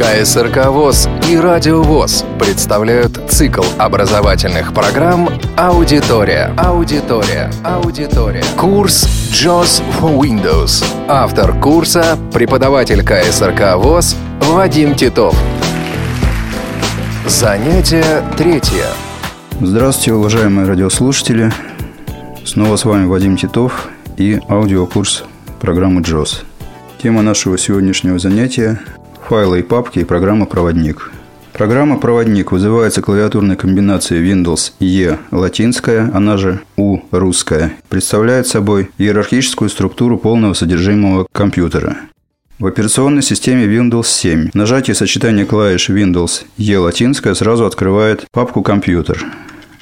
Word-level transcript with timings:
КСРК 0.00 0.68
ВОЗ 0.68 1.10
и 1.28 1.36
Радио 1.36 1.82
ВОЗ 1.82 2.24
представляют 2.38 3.20
цикл 3.28 3.62
образовательных 3.76 4.72
программ 4.72 5.28
«Аудитория». 5.58 6.54
Аудитория. 6.56 7.50
Аудитория. 7.62 8.42
Курс 8.56 9.04
JOS 9.30 9.82
for 10.00 10.18
Windows. 10.18 10.82
Автор 11.06 11.52
курса– 11.60 12.18
преподаватель 12.32 13.04
КСРК 13.04 13.76
ВОЗ 13.76 14.16
Вадим 14.40 14.94
Титов. 14.94 15.36
Занятие 17.26 18.24
третье. 18.38 18.86
Здравствуйте, 19.60 20.14
уважаемые 20.14 20.66
радиослушатели. 20.66 21.52
Снова 22.46 22.76
с 22.76 22.86
вами 22.86 23.04
Вадим 23.04 23.36
Титов 23.36 23.90
и 24.16 24.40
аудиокурс 24.48 25.24
программы 25.60 26.00
JOS. 26.00 26.44
Тема 27.02 27.20
нашего 27.20 27.58
сегодняшнего 27.58 28.18
занятия– 28.18 28.80
файлы 29.30 29.60
и 29.60 29.62
папки 29.62 30.00
и 30.00 30.04
программа 30.04 30.44
«Проводник». 30.44 31.12
Программа 31.52 31.98
«Проводник» 32.00 32.50
вызывается 32.50 33.00
клавиатурной 33.00 33.54
комбинацией 33.54 34.28
Windows 34.28 34.72
E 34.80 35.18
латинская, 35.30 36.10
она 36.12 36.36
же 36.36 36.62
U 36.76 37.04
русская. 37.12 37.74
Представляет 37.88 38.48
собой 38.48 38.90
иерархическую 38.98 39.70
структуру 39.70 40.18
полного 40.18 40.54
содержимого 40.54 41.28
компьютера. 41.30 41.96
В 42.58 42.66
операционной 42.66 43.22
системе 43.22 43.66
Windows 43.66 44.08
7 44.08 44.50
нажатие 44.52 44.96
сочетания 44.96 45.46
клавиш 45.46 45.90
Windows 45.90 46.42
E 46.58 46.76
латинская 46.76 47.36
сразу 47.36 47.66
открывает 47.66 48.26
папку 48.32 48.62
«Компьютер». 48.62 49.24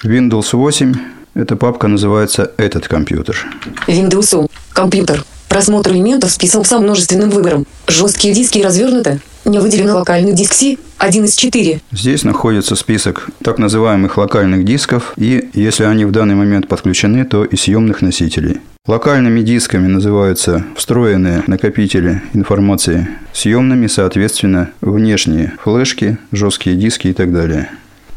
Windows 0.04 0.48
8 0.52 0.94
эта 1.32 1.56
папка 1.56 1.88
называется 1.88 2.52
«Этот 2.58 2.86
компьютер». 2.86 3.46
Windows 3.86 4.42
U. 4.42 4.50
Компьютер. 4.74 5.24
Просмотр 5.48 5.92
элементов 5.92 6.32
списан 6.32 6.66
со 6.66 6.78
множественным 6.78 7.30
выбором. 7.30 7.66
Жесткие 7.86 8.34
диски 8.34 8.58
развернуты. 8.58 9.22
Не 9.48 9.60
выделено 9.60 9.96
локальный 9.96 10.34
диск 10.34 10.52
C, 10.52 10.76
один 10.98 11.24
из 11.24 11.34
четыре. 11.34 11.80
Здесь 11.90 12.22
находится 12.22 12.76
список 12.76 13.30
так 13.42 13.56
называемых 13.56 14.18
локальных 14.18 14.62
дисков 14.62 15.14
и, 15.16 15.48
если 15.54 15.84
они 15.84 16.04
в 16.04 16.12
данный 16.12 16.34
момент 16.34 16.68
подключены, 16.68 17.24
то 17.24 17.44
и 17.44 17.56
съемных 17.56 18.02
носителей. 18.02 18.60
Локальными 18.86 19.40
дисками 19.40 19.86
называются 19.86 20.66
встроенные 20.76 21.44
накопители 21.46 22.20
информации, 22.34 23.08
съемными, 23.32 23.86
соответственно, 23.86 24.70
внешние 24.82 25.54
флешки, 25.62 26.18
жесткие 26.30 26.76
диски 26.76 27.08
и 27.08 27.12
так 27.14 27.32
далее. 27.32 27.70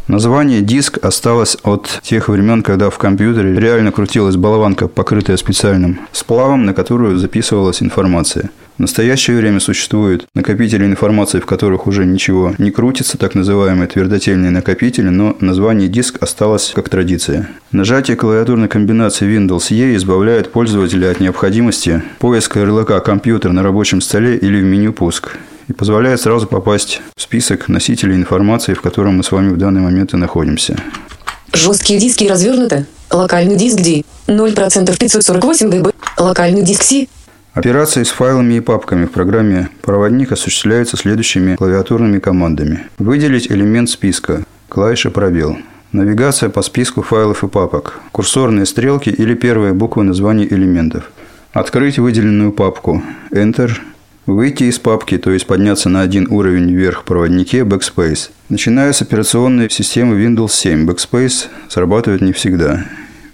Название 0.07 0.59
диск 0.59 0.97
осталось 1.01 1.55
от 1.63 2.01
тех 2.03 2.27
времен, 2.27 2.61
когда 2.61 2.89
в 2.89 2.97
компьютере 2.97 3.57
реально 3.57 3.93
крутилась 3.93 4.35
болванка, 4.35 4.89
покрытая 4.89 5.37
специальным 5.37 6.01
сплавом, 6.11 6.65
на 6.65 6.73
которую 6.73 7.17
записывалась 7.17 7.81
информация. 7.81 8.49
В 8.81 8.83
настоящее 8.83 9.37
время 9.37 9.59
существуют 9.59 10.25
накопители 10.33 10.83
информации, 10.83 11.39
в 11.39 11.45
которых 11.45 11.85
уже 11.85 12.03
ничего 12.03 12.55
не 12.57 12.71
крутится, 12.71 13.15
так 13.15 13.35
называемые 13.35 13.87
твердотельные 13.87 14.49
накопители, 14.49 15.09
но 15.09 15.37
название 15.39 15.87
диск 15.87 16.17
осталось 16.19 16.71
как 16.73 16.89
традиция. 16.89 17.47
Нажатие 17.71 18.17
клавиатурной 18.17 18.69
комбинации 18.69 19.29
Windows 19.29 19.71
E 19.71 19.95
избавляет 19.97 20.51
пользователя 20.51 21.11
от 21.11 21.19
необходимости 21.19 22.01
поиска 22.17 22.61
ярлыка 22.61 22.99
«Компьютер» 23.01 23.51
на 23.51 23.61
рабочем 23.61 24.01
столе 24.01 24.35
или 24.35 24.59
в 24.59 24.63
меню 24.63 24.93
«Пуск» 24.93 25.37
и 25.67 25.73
позволяет 25.73 26.19
сразу 26.19 26.47
попасть 26.47 27.03
в 27.15 27.21
список 27.21 27.67
носителей 27.67 28.15
информации, 28.15 28.73
в 28.73 28.81
котором 28.81 29.17
мы 29.17 29.23
с 29.23 29.31
вами 29.31 29.53
в 29.53 29.57
данный 29.57 29.81
момент 29.81 30.15
и 30.15 30.17
находимся. 30.17 30.75
Жесткие 31.53 31.99
диски 31.99 32.23
развернуты. 32.23 32.87
Локальный 33.11 33.57
диск 33.57 33.77
D. 33.77 34.03
0% 34.25 34.97
548 34.97 35.69
ГБ. 35.69 35.91
Локальный 36.17 36.63
диск 36.63 36.81
C. 36.81 37.07
Операции 37.53 38.03
с 38.03 38.09
файлами 38.09 38.53
и 38.53 38.59
папками 38.61 39.05
в 39.05 39.11
программе 39.11 39.69
«Проводник» 39.81 40.31
осуществляются 40.31 40.95
следующими 40.95 41.57
клавиатурными 41.57 42.19
командами. 42.19 42.87
Выделить 42.97 43.51
элемент 43.51 43.89
списка. 43.89 44.43
Клавиша 44.69 45.11
«Пробел». 45.11 45.57
Навигация 45.91 46.47
по 46.49 46.61
списку 46.61 47.01
файлов 47.01 47.43
и 47.43 47.49
папок. 47.49 47.99
Курсорные 48.13 48.65
стрелки 48.65 49.09
или 49.09 49.33
первые 49.33 49.73
буквы 49.73 50.03
названий 50.05 50.47
элементов. 50.49 51.11
Открыть 51.51 51.99
выделенную 51.99 52.53
папку. 52.53 53.03
Enter. 53.31 53.71
Выйти 54.25 54.63
из 54.63 54.79
папки, 54.79 55.17
то 55.17 55.31
есть 55.31 55.45
подняться 55.45 55.89
на 55.89 55.99
один 55.99 56.31
уровень 56.31 56.73
вверх 56.73 57.01
в 57.01 57.03
проводнике 57.03 57.63
Backspace. 57.63 58.29
Начиная 58.47 58.93
с 58.93 59.01
операционной 59.01 59.69
системы 59.69 60.17
Windows 60.17 60.51
7, 60.51 60.89
Backspace 60.89 61.47
срабатывает 61.67 62.21
не 62.21 62.31
всегда. 62.31 62.85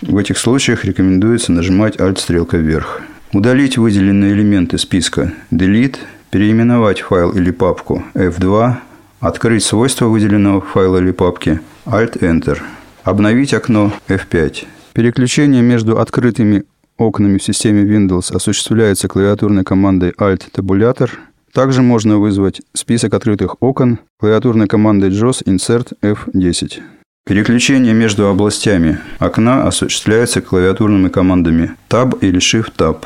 В 0.01 0.17
этих 0.17 0.39
случаях 0.39 0.85
рекомендуется 0.85 1.51
нажимать 1.51 1.97
Alt-стрелка 1.97 2.57
вверх. 2.57 3.03
Удалить 3.37 3.77
выделенные 3.77 4.33
элементы 4.33 4.79
списка 4.79 5.31
Delete, 5.51 5.97
переименовать 6.31 7.01
файл 7.01 7.29
или 7.29 7.51
папку 7.51 8.03
F2, 8.15 8.73
открыть 9.19 9.63
свойства 9.63 10.07
выделенного 10.07 10.59
файла 10.59 10.97
или 10.97 11.11
папки 11.11 11.61
Alt-Enter, 11.85 12.57
обновить 13.03 13.53
окно 13.53 13.93
F5. 14.07 14.65
Переключение 14.93 15.61
между 15.61 15.99
открытыми 15.99 16.63
окнами 16.97 17.37
в 17.37 17.43
системе 17.43 17.83
Windows 17.83 18.35
осуществляется 18.35 19.07
клавиатурной 19.07 19.63
командой 19.63 20.15
Alt-табулятор. 20.17 21.11
Также 21.53 21.83
можно 21.83 22.17
вызвать 22.17 22.63
список 22.73 23.13
открытых 23.13 23.57
окон 23.61 23.99
клавиатурной 24.19 24.65
командой 24.65 25.11
JOS 25.11 25.43
Insert 25.45 25.93
F10. 26.01 26.81
Переключение 27.23 27.93
между 27.93 28.29
областями 28.29 28.97
окна 29.19 29.67
осуществляется 29.67 30.41
клавиатурными 30.41 31.09
командами 31.09 31.75
Tab 31.87 32.17
или 32.21 32.39
Shift-Tab. 32.39 33.05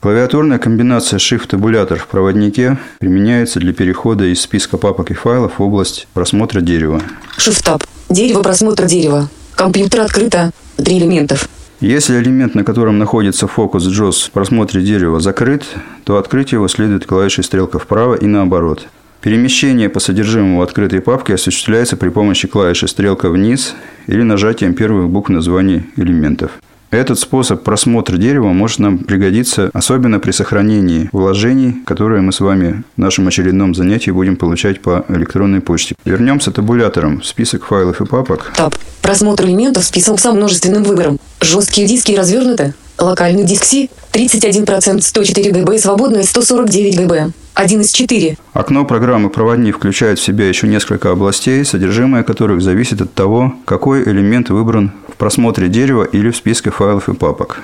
Клавиатурная 0.00 0.58
комбинация 0.58 1.18
Shift-табулятор 1.18 1.98
в 1.98 2.06
проводнике 2.06 2.78
применяется 3.00 3.60
для 3.60 3.74
перехода 3.74 4.24
из 4.24 4.40
списка 4.40 4.78
папок 4.78 5.10
и 5.10 5.14
файлов 5.14 5.58
в 5.58 5.62
область 5.62 6.08
просмотра 6.14 6.62
дерева. 6.62 7.02
Shift-Tab. 7.36 7.84
Дерево 8.08 8.42
просмотра 8.42 8.86
дерева. 8.86 9.28
Компьютер 9.54 10.00
открыто. 10.00 10.52
Три 10.78 10.96
элементов. 10.96 11.46
Если 11.80 12.18
элемент, 12.18 12.54
на 12.54 12.64
котором 12.64 12.98
находится 12.98 13.46
фокус 13.46 13.86
JOS 13.86 14.28
в 14.28 14.30
просмотре 14.30 14.80
дерева, 14.80 15.20
закрыт, 15.20 15.66
то 16.04 16.16
открыть 16.16 16.52
его 16.52 16.66
следует 16.68 17.04
клавишей 17.04 17.44
стрелка 17.44 17.78
вправо 17.78 18.14
и 18.14 18.26
наоборот. 18.26 18.88
Перемещение 19.20 19.90
по 19.90 20.00
содержимому 20.00 20.62
открытой 20.62 21.02
папки 21.02 21.32
осуществляется 21.32 21.98
при 21.98 22.08
помощи 22.08 22.48
клавиши 22.48 22.88
стрелка 22.88 23.28
вниз 23.28 23.74
или 24.06 24.22
нажатием 24.22 24.72
первых 24.72 25.10
букв 25.10 25.28
названий 25.28 25.82
элементов. 25.96 26.52
Этот 26.90 27.20
способ 27.20 27.62
просмотра 27.62 28.16
дерева 28.16 28.48
может 28.48 28.80
нам 28.80 28.98
пригодиться, 28.98 29.70
особенно 29.72 30.18
при 30.18 30.32
сохранении 30.32 31.08
вложений, 31.12 31.82
которые 31.86 32.20
мы 32.20 32.32
с 32.32 32.40
вами 32.40 32.82
в 32.96 33.00
нашем 33.00 33.28
очередном 33.28 33.76
занятии 33.76 34.10
будем 34.10 34.36
получать 34.36 34.80
по 34.80 35.04
электронной 35.08 35.60
почте. 35.60 35.94
Вернемся 36.04 36.50
табулятором 36.50 37.20
в 37.20 37.26
список 37.26 37.64
файлов 37.64 38.00
и 38.00 38.06
папок. 38.06 38.52
Таб. 38.56 38.74
Просмотр 39.02 39.44
элементов 39.44 39.84
списан 39.84 40.18
со 40.18 40.32
множественным 40.32 40.82
выбором. 40.82 41.20
Жесткие 41.40 41.86
диски 41.86 42.12
развернуты. 42.12 42.74
Локальный 42.98 43.44
диск 43.44 43.64
C 43.64 43.88
31% 44.12 45.00
104 45.00 45.52
ГБ, 45.52 45.78
свободное 45.78 46.24
149 46.24 47.00
ГБ. 47.00 47.30
Один 47.54 47.80
из 47.80 47.92
четыре. 47.92 48.36
Окно 48.52 48.84
программы 48.84 49.28
«Проводник» 49.28 49.76
включает 49.76 50.18
в 50.18 50.22
себя 50.22 50.48
еще 50.48 50.66
несколько 50.66 51.10
областей, 51.10 51.64
содержимое 51.64 52.22
которых 52.22 52.62
зависит 52.62 53.00
от 53.00 53.12
того, 53.12 53.54
какой 53.64 54.02
элемент 54.04 54.50
выбран 54.50 54.92
в 55.08 55.16
просмотре 55.16 55.68
дерева 55.68 56.04
или 56.04 56.30
в 56.30 56.36
списке 56.36 56.70
файлов 56.70 57.08
и 57.08 57.14
папок. 57.14 57.60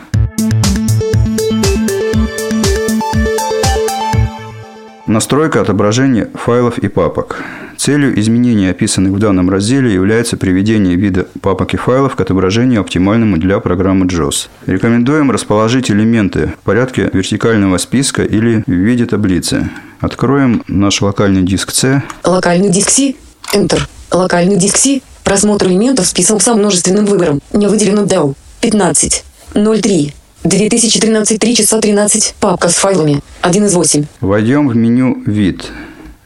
Настройка 5.06 5.60
отображения 5.60 6.30
файлов 6.34 6.78
и 6.78 6.88
папок. 6.88 7.42
Целью 7.86 8.18
изменений, 8.18 8.68
описанных 8.68 9.12
в 9.12 9.20
данном 9.20 9.48
разделе, 9.48 9.94
является 9.94 10.36
приведение 10.36 10.96
вида 10.96 11.28
папок 11.40 11.72
и 11.72 11.76
файлов 11.76 12.16
к 12.16 12.20
отображению 12.20 12.80
оптимальному 12.80 13.36
для 13.36 13.60
программы 13.60 14.06
JOS. 14.06 14.48
Рекомендуем 14.66 15.30
расположить 15.30 15.88
элементы 15.88 16.54
в 16.60 16.64
порядке 16.64 17.08
вертикального 17.12 17.78
списка 17.78 18.24
или 18.24 18.64
в 18.66 18.72
виде 18.72 19.06
таблицы. 19.06 19.70
Откроем 20.00 20.64
наш 20.66 21.00
локальный 21.00 21.42
диск 21.42 21.70
C. 21.70 22.02
Локальный 22.24 22.70
диск 22.70 22.90
C. 22.90 23.14
Enter. 23.54 23.82
Локальный 24.10 24.56
диск 24.56 24.78
C. 24.78 25.00
Просмотр 25.22 25.68
элементов 25.68 26.08
списан 26.08 26.40
со 26.40 26.56
множественным 26.56 27.06
выбором. 27.06 27.40
Не 27.52 27.68
выделено 27.68 28.02
DAO. 28.02 28.34
15. 28.62 29.24
03. 29.54 30.12
2013 30.42 31.38
3 31.38 31.54
часа 31.54 31.80
13. 31.80 32.34
Папка 32.40 32.68
с 32.68 32.74
файлами. 32.74 33.20
1 33.42 33.64
из 33.64 33.74
8. 33.74 34.06
Войдем 34.22 34.66
в 34.66 34.74
меню 34.74 35.22
«Вид». 35.24 35.70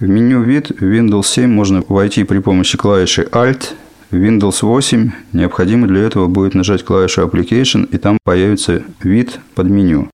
В 0.00 0.08
меню 0.08 0.43
«Вид» 0.43 0.70
Windows 0.81 1.26
7 1.26 1.47
можно 1.50 1.85
войти 1.87 2.25
при 2.25 2.38
помощи 2.38 2.79
клавиши 2.79 3.29
Alt. 3.32 3.75
В 4.11 4.17
Windows 4.17 4.62
8 4.62 5.12
необходимо 5.35 5.87
для 5.87 6.00
этого 6.00 6.26
будет 6.26 6.55
нажать 6.55 6.82
клавишу 6.82 7.20
Application, 7.20 7.87
и 7.93 7.99
там 7.99 8.17
появится 8.25 8.82
вид 9.02 9.38
под 9.55 9.67
меню. 9.69 10.08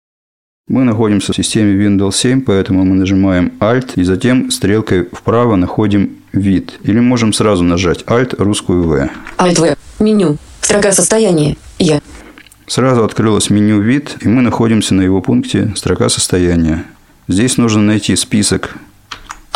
Мы 0.66 0.82
находимся 0.82 1.32
в 1.32 1.36
системе 1.36 1.86
Windows 1.86 2.16
7, 2.16 2.40
поэтому 2.40 2.84
мы 2.84 2.96
нажимаем 2.96 3.52
Alt 3.60 3.92
и 3.94 4.02
затем 4.02 4.50
стрелкой 4.50 5.04
вправо 5.12 5.54
находим 5.54 6.16
вид. 6.32 6.80
Или 6.82 6.98
можем 6.98 7.32
сразу 7.32 7.62
нажать 7.62 8.02
Alt 8.08 8.34
русскую 8.42 8.82
V. 8.88 9.08
Alt 9.38 9.60
V. 9.60 9.76
Меню. 10.00 10.36
Строка 10.62 10.90
состояния. 10.90 11.56
Я. 11.78 12.00
Сразу 12.66 13.04
открылось 13.04 13.50
меню 13.50 13.80
«Вид», 13.80 14.16
и 14.20 14.26
мы 14.26 14.42
находимся 14.42 14.96
на 14.96 15.02
его 15.02 15.22
пункте 15.22 15.72
«Строка 15.76 16.08
состояния». 16.08 16.84
Здесь 17.28 17.56
нужно 17.56 17.82
найти 17.82 18.16
список 18.16 18.76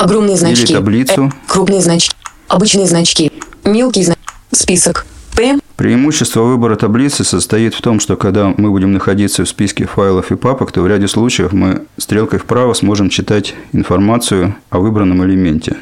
Огромные 0.00 0.37
значки. 0.37 0.73
таблицу. 0.73 1.26
Э, 1.26 1.31
крупные 1.47 1.82
значки. 1.82 2.17
Обычные 2.49 2.87
значки. 2.87 3.31
Мелкие 3.64 4.06
значки. 4.06 4.23
Список. 4.50 5.05
П. 5.37 5.58
Преимущество 5.76 6.41
выбора 6.41 6.76
таблицы 6.76 7.23
состоит 7.23 7.75
в 7.75 7.82
том, 7.82 8.00
что 8.00 8.17
когда 8.17 8.55
мы 8.56 8.70
будем 8.70 8.93
находиться 8.93 9.44
в 9.44 9.49
списке 9.49 9.85
файлов 9.85 10.32
и 10.32 10.37
папок, 10.37 10.73
то 10.73 10.81
в 10.81 10.87
ряде 10.87 11.06
случаев 11.06 11.52
мы 11.52 11.82
стрелкой 11.99 12.38
вправо 12.38 12.73
сможем 12.73 13.11
читать 13.11 13.55
информацию 13.73 14.56
о 14.70 14.79
выбранном 14.79 15.23
элементе. 15.23 15.76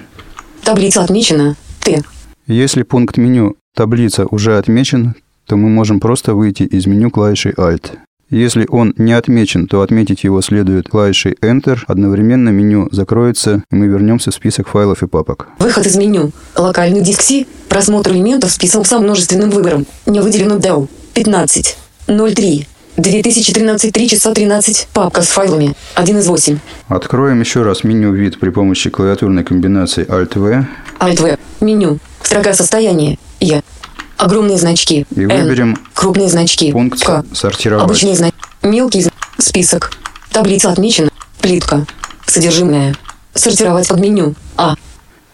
Таблица 0.64 1.04
отмечена. 1.04 1.54
Т. 1.78 2.02
Если 2.48 2.82
пункт 2.82 3.18
меню 3.18 3.54
«Таблица» 3.76 4.26
уже 4.26 4.58
отмечен, 4.58 5.14
то 5.46 5.56
мы 5.56 5.68
можем 5.68 6.00
просто 6.00 6.34
выйти 6.34 6.64
из 6.64 6.86
меню 6.86 7.10
клавишей 7.10 7.52
Alt. 7.52 7.92
Если 8.30 8.66
он 8.68 8.92
не 8.98 9.14
отмечен, 9.14 9.66
то 9.66 9.80
отметить 9.80 10.22
его 10.22 10.42
следует 10.42 10.88
клавишей 10.88 11.32
Enter. 11.40 11.78
Одновременно 11.86 12.50
меню 12.50 12.88
закроется, 12.92 13.62
и 13.70 13.74
мы 13.74 13.86
вернемся 13.86 14.30
в 14.30 14.34
список 14.34 14.68
файлов 14.68 15.02
и 15.02 15.06
папок. 15.06 15.48
Выход 15.58 15.86
из 15.86 15.96
меню. 15.96 16.32
Локальный 16.54 17.00
диск 17.00 17.22
C. 17.22 17.46
Просмотр 17.70 18.12
элементов 18.12 18.50
список 18.50 18.86
со 18.86 18.98
множественным 18.98 19.48
выбором. 19.48 19.86
Не 20.04 20.20
выделено 20.20 20.56
DAO. 20.56 20.88
15. 21.14 21.78
03. 22.06 22.66
2013 22.98 23.92
3 23.94 24.08
часа 24.08 24.34
13. 24.34 24.88
Папка 24.92 25.22
с 25.22 25.28
файлами. 25.28 25.74
1 25.94 26.18
из 26.18 26.26
8. 26.26 26.58
Откроем 26.88 27.40
еще 27.40 27.62
раз 27.62 27.82
меню 27.82 28.12
«Вид» 28.12 28.38
при 28.38 28.50
помощи 28.50 28.90
клавиатурной 28.90 29.44
комбинации 29.44 30.04
Alt-V. 30.04 30.66
Alt-V. 30.98 31.38
Меню. 31.60 31.98
Строка 32.22 32.52
состояния. 32.52 33.18
Я. 33.40 33.62
Огромные 34.18 34.58
значки. 34.58 35.06
И 35.14 35.20
N. 35.22 35.28
выберем 35.44 35.78
Крупные 35.94 36.28
значки. 36.28 36.72
пункт 36.72 37.02
К. 37.04 37.24
«Сортировать». 37.32 37.84
Обычные 37.84 38.14
значки. 38.16 38.36
Мелкие 38.62 39.04
зна- 39.04 39.12
Список. 39.38 39.92
Таблица 40.32 40.70
отмечена. 40.70 41.10
Плитка. 41.40 41.86
Содержимое. 42.26 42.94
Сортировать 43.34 43.88
под 43.88 44.00
меню. 44.00 44.34
А. 44.56 44.74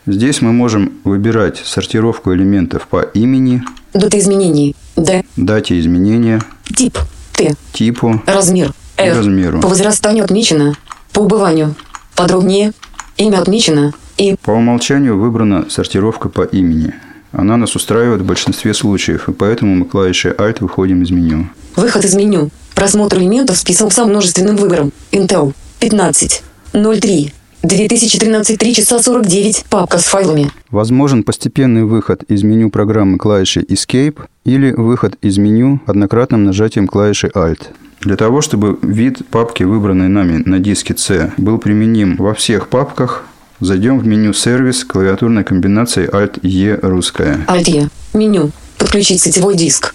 Здесь 0.07 0.43
мы 0.43 0.53
можем 0.53 0.93
выбирать 1.05 1.57
сортировку 1.65 2.35
элементов 2.35 2.87
по 2.87 3.01
имени, 3.01 3.63
Дата 3.95 4.19
изменений. 4.19 4.77
Д. 4.97 5.25
дате 5.37 5.81
изменения, 5.81 6.43
Тип. 6.77 6.99
Т. 7.33 7.55
типу. 7.73 8.23
Размер. 8.27 8.73
R. 8.99 9.17
размеру. 9.17 9.61
По 9.61 9.69
возрастанию 9.69 10.25
отмечено. 10.25 10.75
По 11.13 11.21
убыванию. 11.21 11.75
Подробнее. 12.15 12.73
Имя 13.17 13.39
отмечено. 13.41 13.93
И 14.19 14.37
По 14.43 14.51
умолчанию 14.51 15.19
выбрана 15.19 15.67
сортировка 15.71 16.29
по 16.29 16.43
имени. 16.43 16.95
Она 17.37 17.57
нас 17.57 17.75
устраивает 17.75 18.23
в 18.23 18.25
большинстве 18.25 18.73
случаев, 18.75 19.29
и 19.29 19.33
поэтому 19.33 19.75
мы 19.75 19.85
клавишей 19.87 20.33
Alt 20.33 20.59
выходим 20.61 21.03
из 21.03 21.11
меню. 21.11 21.49
выход 21.77 22.05
из 22.05 22.15
меню. 22.15 22.51
Просмотр 22.75 23.19
элементов 23.19 23.57
список 23.57 23.93
со 23.93 24.05
множественным 24.05 24.57
выбором. 24.57 24.93
Intel. 25.11 25.53
15. 25.81 26.43
03. 26.73 27.33
2013 27.63 28.59
3 28.59 28.75
часа 28.75 29.03
49. 29.03 29.65
Папка 29.69 29.99
с 29.99 30.05
файлами. 30.05 30.51
Возможен 30.71 31.23
постепенный 31.25 31.85
выход 31.85 32.23
из 32.29 32.43
меню 32.43 32.71
программы 32.71 33.19
клавишей 33.19 33.63
Escape 33.65 34.19
или 34.45 34.73
выход 34.73 35.17
из 35.23 35.39
меню 35.39 35.81
однократным 35.87 36.45
нажатием 36.45 36.87
клавиши 36.87 37.29
Alt. 37.35 37.63
Для 38.01 38.17
того, 38.17 38.43
чтобы 38.43 38.79
вид 38.83 39.23
папки, 39.31 39.63
выбранной 39.63 40.09
нами 40.09 40.43
на 40.45 40.59
диске 40.59 40.95
C, 40.97 41.33
был 41.39 41.59
применим 41.59 42.17
во 42.17 42.35
всех 42.35 42.69
папках, 42.69 43.25
зайдем 43.61 43.99
в 43.99 44.07
меню 44.07 44.33
«Сервис» 44.33 44.85
клавиатурной 44.85 45.45
комбинацией 45.45 46.09
Alt-E 46.09 46.79
русская. 46.83 47.45
Alt-E. 47.47 47.89
Меню. 48.13 48.51
Подключить 48.79 49.21
сетевой 49.23 49.57
диск. 49.57 49.95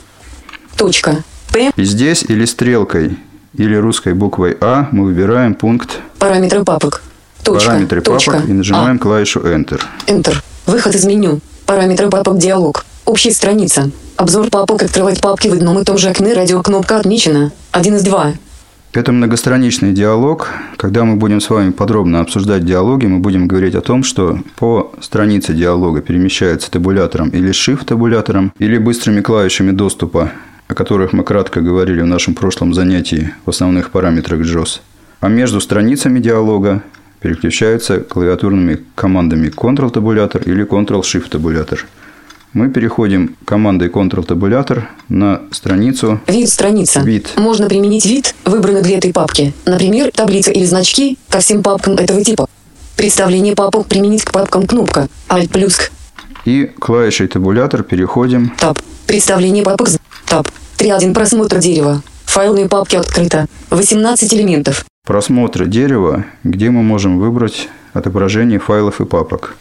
Точка. 0.78 1.24
П. 1.52 1.72
И 1.76 1.84
здесь 1.84 2.24
или 2.24 2.46
стрелкой, 2.46 3.18
или 3.56 3.76
русской 3.76 4.14
буквой 4.14 4.56
А 4.62 4.88
мы 4.92 5.06
выбираем 5.06 5.56
пункт 5.56 6.00
Параметры 6.20 6.64
папок. 6.64 7.02
Точка. 7.44 7.70
«Параметры 7.70 8.02
Точка. 8.02 8.32
папок» 8.32 8.50
и 8.50 8.54
нажимаем 8.54 8.98
А. 8.98 9.00
клавишу 9.00 9.40
Enter. 9.42 9.82
Enter. 10.08 10.36
Выход 10.66 10.96
из 10.96 11.06
меню. 11.06 11.40
Параметры 11.66 12.10
папок 12.10 12.38
диалог. 12.38 12.86
Общая 13.06 13.32
страница. 13.32 13.90
Обзор 14.18 14.50
папок. 14.50 14.84
Открывать 14.84 15.22
папки 15.22 15.48
в 15.48 15.54
одном 15.54 15.80
и 15.80 15.84
том 15.84 15.98
же 15.98 16.10
окне. 16.10 16.34
Радиокнопка 16.34 16.98
отмечена. 16.98 17.52
1 17.72 17.96
из 17.96 18.04
2. 18.04 18.34
Это 18.92 19.12
многостраничный 19.12 19.94
диалог. 19.94 20.48
Когда 20.76 21.04
мы 21.04 21.16
будем 21.16 21.42
с 21.42 21.50
вами 21.52 21.70
подробно 21.70 22.22
обсуждать 22.22 22.66
диалоги, 22.66 23.06
мы 23.06 23.20
будем 23.20 23.48
говорить 23.48 23.76
о 23.76 23.82
том, 23.82 24.02
что 24.02 24.40
по 24.56 24.92
странице 25.00 25.54
диалога 25.54 26.02
перемещается 26.02 26.72
табулятором 26.72 27.30
или 27.30 27.52
shift-табулятором, 27.52 28.52
или 28.58 28.80
быстрыми 28.80 29.22
клавишами 29.22 29.70
доступа, 29.70 30.32
о 30.68 30.74
которых 30.74 31.14
мы 31.14 31.24
кратко 31.24 31.62
говорили 31.62 32.02
в 32.02 32.08
нашем 32.08 32.34
прошлом 32.34 32.74
занятии 32.74 33.32
в 33.46 33.52
основных 33.52 33.92
параметрах 33.92 34.40
JOS. 34.40 34.82
А 35.20 35.30
между 35.30 35.62
страницами 35.62 36.20
диалога 36.20 36.82
переключаются 37.20 38.00
клавиатурными 38.00 38.80
командами 38.96 39.50
Ctrl-табулятор 39.50 40.42
или 40.42 40.66
Ctrl-Shift-табулятор. 40.66 41.86
Мы 42.54 42.70
переходим 42.70 43.36
командой 43.46 43.90
Ctrl-табулятор 43.90 44.90
на 45.08 45.42
страницу 45.52 46.20
Вид 46.26 46.50
страница. 46.50 47.02
Вид. 47.02 47.34
Можно 47.38 47.68
применить 47.70 48.06
вид, 48.08 48.34
выбранный 48.44 48.82
для 48.82 48.98
этой 48.98 49.14
папки. 49.14 49.54
Например, 49.66 50.10
таблица 50.12 50.52
или 50.52 50.66
значки 50.66 51.20
ко 51.30 51.40
всем 51.42 51.62
папкам 51.62 51.94
этого 51.96 52.24
типа. 52.24 52.48
Представление 52.98 53.56
папок 53.56 53.86
применить 53.86 54.24
к 54.24 54.32
папкам 54.32 54.66
кнопка. 54.66 55.08
Alt 55.30 55.50
плюс 55.50 55.78
к. 55.78 55.92
и 56.46 56.66
клавишей 56.80 57.28
табулятор 57.28 57.84
переходим 57.84 58.52
Таб. 58.60 58.80
Представление 59.06 59.64
папок. 59.64 59.88
Таб. 60.28 60.48
3.1. 60.80 61.14
Просмотр 61.14 61.60
дерева. 61.60 62.02
Файлные 62.26 62.68
папки 62.68 62.96
открыто. 62.96 63.46
18 63.70 64.34
элементов. 64.34 64.86
просмотр 65.06 65.66
дерева, 65.66 66.26
где 66.44 66.72
мы 66.72 66.82
можем 66.82 67.20
выбрать 67.20 67.70
отображение 67.94 68.60
файлов 68.60 69.02
и 69.02 69.06
папок. 69.06 69.56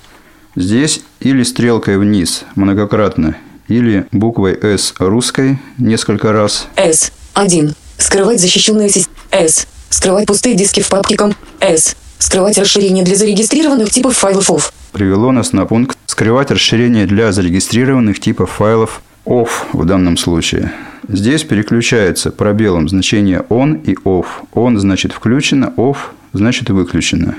Здесь 0.57 1.03
или 1.21 1.43
стрелкой 1.43 1.99
вниз 1.99 2.45
многократно, 2.55 3.37
или 3.69 4.07
буквой 4.13 4.59
S 4.61 4.95
русской 4.99 5.59
несколько 5.79 6.33
раз, 6.33 6.69
S. 6.77 7.13
1. 7.35 7.75
Скрывать 7.99 8.41
защищенные 8.41 8.89
системы. 8.89 9.17
S. 9.31 9.67
Скрывать 9.91 10.27
пустые 10.27 10.55
диски 10.55 10.81
в 10.81 10.89
папке 10.89 11.17
ком. 11.17 11.35
S. 11.61 11.97
Скрывать 12.19 12.59
расширение 12.59 13.05
для 13.05 13.15
зарегистрированных 13.15 13.91
типов 13.91 14.17
файлов 14.17 14.51
OFF. 14.51 14.73
привело 14.93 15.31
нас 15.33 15.53
на 15.53 15.67
пункт 15.67 15.97
«Скрывать 16.07 16.51
расширение 16.51 17.07
для 17.07 17.31
зарегистрированных 17.31 18.19
типов 18.19 18.51
файлов 18.51 19.03
OFF 19.25 19.51
в 19.73 19.85
данном 19.85 20.17
случае». 20.17 20.73
Здесь 21.07 21.45
переключается 21.45 22.31
пробелом 22.31 22.89
значение 22.89 23.45
ON 23.49 23.83
и 23.85 23.95
OFF. 23.95 24.27
ON 24.53 24.77
значит 24.79 25.13
включено, 25.13 25.73
OFF 25.77 25.97
значит 26.33 26.71
выключено. 26.71 27.37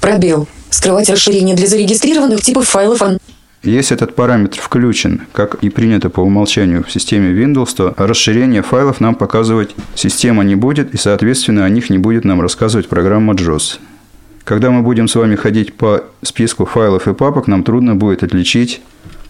Пробел. 0.00 0.48
Скрывать 0.70 1.10
расширение 1.10 1.56
для 1.56 1.66
зарегистрированных 1.66 2.40
типов 2.42 2.68
файлов 2.68 3.02
ON. 3.02 3.18
Если 3.62 3.94
этот 3.94 4.14
параметр 4.14 4.58
включен, 4.58 5.22
как 5.32 5.56
и 5.56 5.68
принято 5.68 6.08
по 6.08 6.20
умолчанию 6.20 6.82
в 6.82 6.90
системе 6.90 7.30
Windows, 7.30 7.74
то 7.76 7.94
расширение 7.98 8.62
файлов 8.62 9.00
нам 9.00 9.14
показывать 9.14 9.74
система 9.94 10.44
не 10.44 10.54
будет, 10.54 10.94
и, 10.94 10.96
соответственно, 10.96 11.66
о 11.66 11.68
них 11.68 11.90
не 11.90 11.98
будет 11.98 12.24
нам 12.24 12.40
рассказывать 12.40 12.88
программа 12.88 13.34
JOS. 13.34 13.78
Когда 14.44 14.70
мы 14.70 14.82
будем 14.82 15.08
с 15.08 15.14
вами 15.14 15.36
ходить 15.36 15.74
по 15.74 16.04
списку 16.22 16.64
файлов 16.64 17.06
и 17.06 17.12
папок, 17.12 17.48
нам 17.48 17.64
трудно 17.64 17.94
будет 17.94 18.22
отличить 18.22 18.80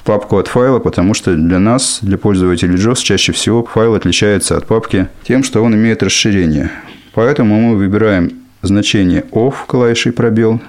папку 0.05 0.39
от 0.39 0.47
файла, 0.47 0.79
потому 0.79 1.15
что 1.15 1.35
для 1.35 1.59
нас, 1.59 1.99
для 2.03 2.17
пользователей 2.17 2.77
JOS, 2.77 3.03
чаще 3.03 3.33
всего 3.33 3.65
файл 3.65 3.95
отличается 3.95 4.57
от 4.57 4.67
папки 4.67 5.09
тем, 5.27 5.43
что 5.43 5.65
он 5.65 5.75
имеет 5.75 6.03
расширение. 6.05 6.71
Поэтому 7.15 7.61
мы 7.61 7.77
выбираем 7.77 8.31
значение 8.63 9.25
OFF 9.33 9.55
клавишей 9.67 10.13
пробел, 10.13 10.61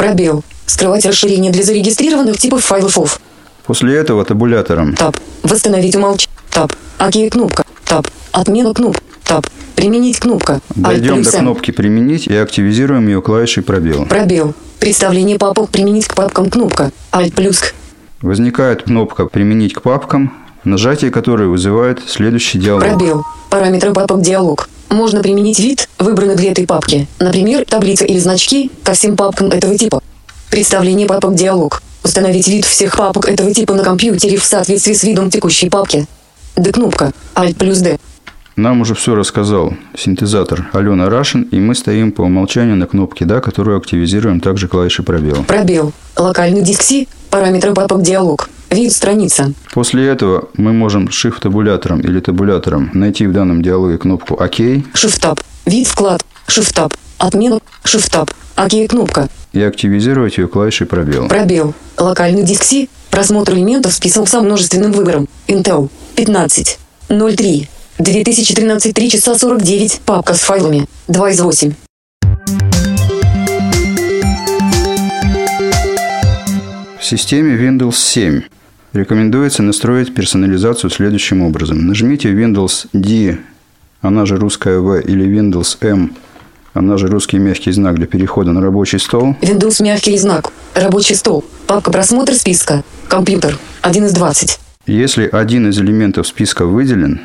Пробел. 0.00 0.42
Скрывать 0.64 1.04
расширение 1.04 1.52
для 1.52 1.62
зарегистрированных 1.62 2.38
типов 2.38 2.64
файлов 2.64 2.96
OFF. 2.96 3.18
После 3.66 3.96
этого 3.96 4.24
табулятором 4.24 4.96
Таб. 4.96 5.14
Восстановить 5.42 5.94
умолч. 5.94 6.26
Таб. 6.50 6.72
ОК 6.98 7.30
кнопка. 7.30 7.64
Таб. 7.84 8.08
Отмена 8.32 8.72
кноп. 8.72 8.96
Таб. 9.24 9.46
Применить 9.76 10.18
кнопка. 10.18 10.60
Дойдем 10.74 11.22
до 11.22 11.30
кнопки 11.30 11.70
«Применить» 11.70 12.26
и 12.28 12.34
активизируем 12.34 13.08
ее 13.08 13.20
клавишей 13.20 13.62
«Пробел». 13.62 14.06
Пробел. 14.06 14.54
Представление 14.78 15.38
папок 15.38 15.68
применить 15.68 16.06
к 16.06 16.14
папкам 16.14 16.48
кнопка. 16.48 16.92
Alt 17.12 17.34
плюс. 17.34 17.74
Возникает 18.22 18.84
кнопка 18.84 19.26
«Применить 19.26 19.74
к 19.74 19.82
папкам», 19.82 20.32
нажатие 20.64 21.10
которой 21.10 21.48
вызывает 21.48 22.00
следующий 22.08 22.58
диалог. 22.58 22.84
Пробел. 22.84 23.26
Параметры 23.50 23.92
папок 23.92 24.22
диалог. 24.22 24.70
Можно 24.90 25.22
применить 25.22 25.60
вид, 25.60 25.88
выбранный 25.98 26.34
для 26.34 26.50
этой 26.50 26.66
папки. 26.66 27.06
Например, 27.20 27.64
таблица 27.64 28.04
или 28.04 28.18
значки 28.18 28.70
ко 28.82 28.92
всем 28.92 29.16
папкам 29.16 29.50
этого 29.50 29.78
типа. 29.78 30.02
Представление 30.50 31.06
папок 31.06 31.36
диалог. 31.36 31.80
Установить 32.02 32.48
вид 32.48 32.64
всех 32.64 32.96
папок 32.96 33.28
этого 33.28 33.54
типа 33.54 33.74
на 33.74 33.84
компьютере 33.84 34.36
в 34.36 34.44
соответствии 34.44 34.92
с 34.92 35.04
видом 35.04 35.30
текущей 35.30 35.70
папки. 35.70 36.06
Д 36.56 36.72
кнопка. 36.72 37.12
Alt 37.36 37.54
плюс 37.54 37.78
D. 37.78 37.98
Нам 38.56 38.80
уже 38.80 38.94
все 38.94 39.14
рассказал 39.14 39.72
синтезатор 39.96 40.68
Алена 40.72 41.08
Рашин, 41.08 41.42
и 41.42 41.60
мы 41.60 41.76
стоим 41.76 42.10
по 42.10 42.22
умолчанию 42.22 42.76
на 42.76 42.86
кнопке 42.86 43.24
«Да», 43.24 43.40
которую 43.40 43.78
активизируем 43.78 44.40
также 44.40 44.66
клавишей 44.66 45.04
«Пробел». 45.04 45.44
Пробел. 45.44 45.92
Локальный 46.16 46.62
диск 46.62 46.82
C. 46.82 47.06
Параметры 47.30 47.72
папок 47.72 48.02
диалог. 48.02 48.50
Вид 48.70 48.92
страница. 48.92 49.52
После 49.72 50.06
этого 50.06 50.48
мы 50.56 50.72
можем 50.72 51.08
shift-табулятором 51.08 52.00
или 52.02 52.20
табулятором 52.20 52.90
найти 52.94 53.26
в 53.26 53.32
данном 53.32 53.62
диалоге 53.62 53.98
кнопку 53.98 54.34
«Ок», 54.34 54.60
Shift-Tab. 54.60 55.40
Вид 55.66 55.88
вклад. 55.88 56.24
Shift-Tab. 56.46 56.94
Отмена. 57.18 57.60
Shift-Tab. 57.84 58.30
ОК 58.56 58.88
кнопка. 58.88 59.28
и 59.52 59.60
активизировать 59.60 60.38
ее 60.38 60.46
клавишей 60.46 60.86
пробел. 60.86 61.28
Пробел. 61.28 61.74
Локальный 61.98 62.44
диск 62.44 62.62
C. 62.62 62.86
Просмотр 63.10 63.54
элементов 63.54 63.92
список 63.92 64.28
со 64.28 64.40
множественным 64.40 64.92
выбором. 64.92 65.28
Intel. 65.48 65.88
15. 66.14 66.78
03. 67.08 67.68
2013 67.98 68.94
3 68.94 69.10
часа 69.10 69.36
49. 69.36 70.00
Папка 70.06 70.34
с 70.34 70.40
файлами. 70.40 70.86
2 71.08 71.30
из 71.30 71.40
8. 71.40 71.72
В 76.98 77.04
системе 77.04 77.56
Windows 77.56 77.96
7 77.96 78.42
рекомендуется 78.92 79.62
настроить 79.62 80.14
персонализацию 80.14 80.90
следующим 80.90 81.42
образом. 81.42 81.86
Нажмите 81.86 82.32
Windows 82.32 82.88
D, 82.92 83.38
она 84.00 84.26
же 84.26 84.36
русская 84.36 84.78
V, 84.80 85.02
или 85.02 85.26
Windows 85.26 85.76
M, 85.80 86.12
она 86.72 86.96
же 86.98 87.08
русский 87.08 87.38
мягкий 87.38 87.72
знак 87.72 87.96
для 87.96 88.06
перехода 88.06 88.52
на 88.52 88.60
рабочий 88.60 88.98
стол. 88.98 89.34
Windows 89.40 89.82
мягкий 89.82 90.16
знак. 90.18 90.52
Рабочий 90.74 91.14
стол. 91.16 91.44
Папка 91.66 91.90
просмотр 91.90 92.34
списка. 92.34 92.84
Компьютер. 93.08 93.58
1 93.82 94.06
из 94.06 94.12
20. 94.12 94.60
Если 94.86 95.28
один 95.30 95.68
из 95.68 95.78
элементов 95.80 96.28
списка 96.28 96.64
выделен, 96.64 97.20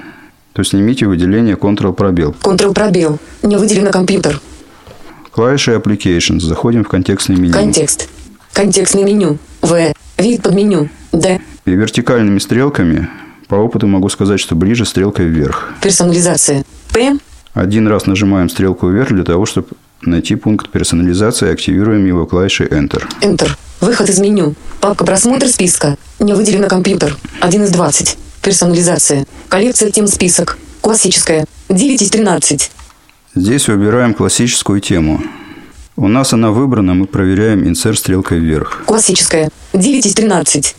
то 0.54 0.64
снимите 0.64 1.06
выделение 1.06 1.56
Ctrl 1.56 1.94
пробел. 1.94 2.36
Ctrl 2.42 2.74
пробел. 2.74 3.20
Не 3.44 3.58
выделено 3.58 3.92
компьютер. 3.92 4.42
Клавиши 5.32 5.74
Applications. 5.74 6.40
Заходим 6.40 6.84
в 6.84 6.88
контекстное 6.88 7.38
меню. 7.38 7.54
Контекст. 7.54 8.10
Контекстное 8.52 9.04
меню. 9.04 9.38
В. 9.62 9.94
Вид 10.18 10.42
под 10.42 10.56
меню. 10.56 10.90
Д. 11.12 11.40
И 11.66 11.72
вертикальными 11.72 12.38
стрелками 12.38 13.10
по 13.48 13.56
опыту 13.56 13.88
могу 13.88 14.08
сказать, 14.10 14.40
что 14.40 14.56
ближе 14.56 14.86
стрелкой 14.86 15.26
вверх. 15.26 15.74
Персонализация. 15.82 16.64
П. 16.94 17.18
Один 17.54 17.88
раз 17.88 18.06
нажимаем 18.06 18.50
стрелку 18.50 18.88
вверх 18.90 19.10
для 19.10 19.24
того, 19.24 19.46
чтобы 19.48 19.70
найти 20.02 20.36
пункт 20.36 20.70
персонализации 20.70 21.48
и 21.48 21.52
активируем 21.52 22.06
его 22.06 22.28
клавишей 22.28 22.68
Enter. 22.68 23.04
Enter. 23.22 23.50
Выход 23.82 24.10
из 24.10 24.20
меню. 24.20 24.54
Папка 24.80 25.06
просмотр 25.06 25.48
списка. 25.48 25.98
Не 26.20 26.34
выделено 26.34 26.68
компьютер. 26.68 27.18
1 27.42 27.64
из 27.64 27.72
20. 27.72 28.18
Персонализация. 28.44 29.26
Коллекция 29.50 29.90
тем 29.90 30.06
список. 30.06 30.60
Классическая. 30.82 31.46
9 31.70 32.02
из 32.04 32.10
13. 32.12 32.72
Здесь 33.34 33.68
выбираем 33.68 34.14
классическую 34.14 34.82
тему. 34.82 35.22
У 35.98 36.08
нас 36.08 36.32
она 36.34 36.52
выбрана, 36.52 36.94
мы 36.94 37.08
проверяем 37.08 37.68
инсерт 37.68 37.98
стрелкой 37.98 38.40
вверх. 38.40 38.84
Классическая. 38.86 39.50
9 39.74 40.06
из 40.06 40.14
13. 40.14 40.76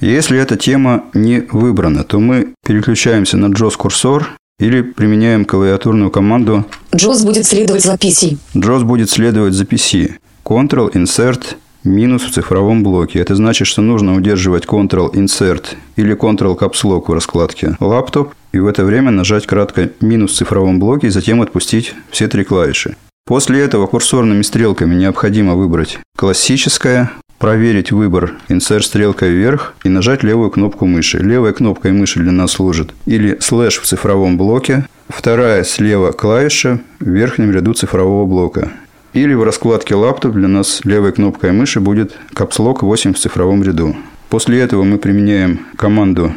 Если 0.00 0.38
эта 0.38 0.56
тема 0.56 1.04
не 1.12 1.46
выбрана, 1.52 2.04
то 2.04 2.18
мы 2.18 2.54
переключаемся 2.66 3.36
на 3.36 3.52
JOS 3.52 3.76
курсор 3.76 4.30
или 4.58 4.80
применяем 4.80 5.44
клавиатурную 5.44 6.10
команду 6.10 6.64
JOS 6.92 7.24
будет 7.24 7.44
следовать 7.44 7.82
за 7.82 7.94
PC. 7.94 8.38
JOS 8.54 8.84
будет 8.84 9.10
следовать 9.10 9.52
за 9.52 9.64
PC. 9.64 10.12
Ctrl, 10.42 10.90
Insert, 10.92 11.56
минус 11.84 12.22
в 12.22 12.30
цифровом 12.30 12.82
блоке. 12.82 13.18
Это 13.18 13.34
значит, 13.34 13.66
что 13.66 13.82
нужно 13.82 14.16
удерживать 14.16 14.64
Ctrl, 14.64 15.12
Insert 15.12 15.76
или 15.96 16.16
Ctrl 16.16 16.58
Caps 16.58 16.82
Lock 16.82 17.04
в 17.08 17.12
раскладке 17.12 17.76
лаптоп 17.78 18.32
и 18.52 18.58
в 18.58 18.66
это 18.66 18.86
время 18.86 19.10
нажать 19.10 19.46
кратко 19.46 19.90
минус 20.00 20.32
в 20.32 20.36
цифровом 20.36 20.80
блоке 20.80 21.08
и 21.08 21.10
затем 21.10 21.42
отпустить 21.42 21.94
все 22.10 22.26
три 22.26 22.44
клавиши. 22.44 22.96
После 23.26 23.60
этого 23.60 23.86
курсорными 23.86 24.40
стрелками 24.40 24.94
необходимо 24.94 25.56
выбрать 25.56 25.98
классическое, 26.16 27.12
проверить 27.40 27.90
выбор 27.90 28.34
Insert 28.48 28.82
стрелкой 28.82 29.30
вверх 29.30 29.74
и 29.82 29.88
нажать 29.88 30.22
левую 30.22 30.50
кнопку 30.50 30.86
мыши. 30.86 31.18
Левой 31.18 31.54
кнопкой 31.54 31.92
мыши 31.92 32.20
для 32.20 32.32
нас 32.32 32.52
служит 32.52 32.92
или 33.06 33.38
слэш 33.40 33.80
в 33.80 33.86
цифровом 33.86 34.36
блоке, 34.36 34.86
вторая 35.08 35.64
слева 35.64 36.12
клавиша 36.12 36.80
в 37.00 37.08
верхнем 37.08 37.50
ряду 37.50 37.72
цифрового 37.72 38.26
блока. 38.26 38.70
Или 39.14 39.32
в 39.32 39.42
раскладке 39.42 39.94
лаптоп 39.94 40.34
для 40.34 40.48
нас 40.48 40.82
левой 40.84 41.12
кнопкой 41.12 41.52
мыши 41.52 41.80
будет 41.80 42.12
Lock 42.34 42.78
8 42.82 43.14
в 43.14 43.18
цифровом 43.18 43.64
ряду. 43.64 43.96
После 44.28 44.60
этого 44.60 44.84
мы 44.84 44.98
применяем 44.98 45.66
команду 45.76 46.32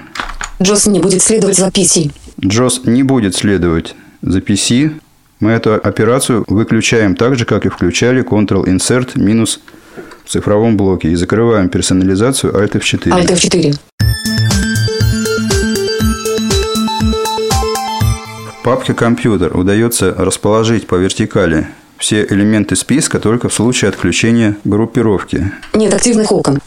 JOS 0.60 0.90
не 0.90 1.02
будет 1.02 1.22
следовать 1.22 1.58
за 1.58 1.68
PC. 1.68 2.12
JOS 2.40 2.90
не 2.90 3.04
будет 3.04 3.36
следовать 3.36 3.96
за 4.22 4.40
PC. 4.40 4.94
Мы 5.42 5.52
эту 5.52 5.74
операцию 5.74 6.46
выключаем 6.48 7.16
так 7.16 7.36
же, 7.36 7.44
как 7.44 7.66
и 7.66 7.70
включали 7.70 8.24
Ctrl-Insert 8.24 9.20
минус 9.20 9.60
цифровом 10.34 10.78
блоке 10.78 11.10
и 11.10 11.16
закрываем 11.16 11.70
персонализацию 11.70 12.54
Alt 12.54 12.72
F4. 12.72 13.10
Alt 13.12 13.32
F4. 13.32 13.76
В 18.50 18.64
папке 18.64 18.94
«Компьютер» 18.94 19.56
удается 19.56 20.14
расположить 20.18 20.88
по 20.88 20.96
вертикали 20.96 21.68
все 21.98 22.26
элементы 22.26 22.76
списка 22.76 23.20
только 23.20 23.50
в 23.50 23.54
случае 23.54 23.90
отключения 23.90 24.58
группировки. 24.64 25.52
Нет 25.74 25.94
активных 25.94 26.32
окон. 26.32 26.60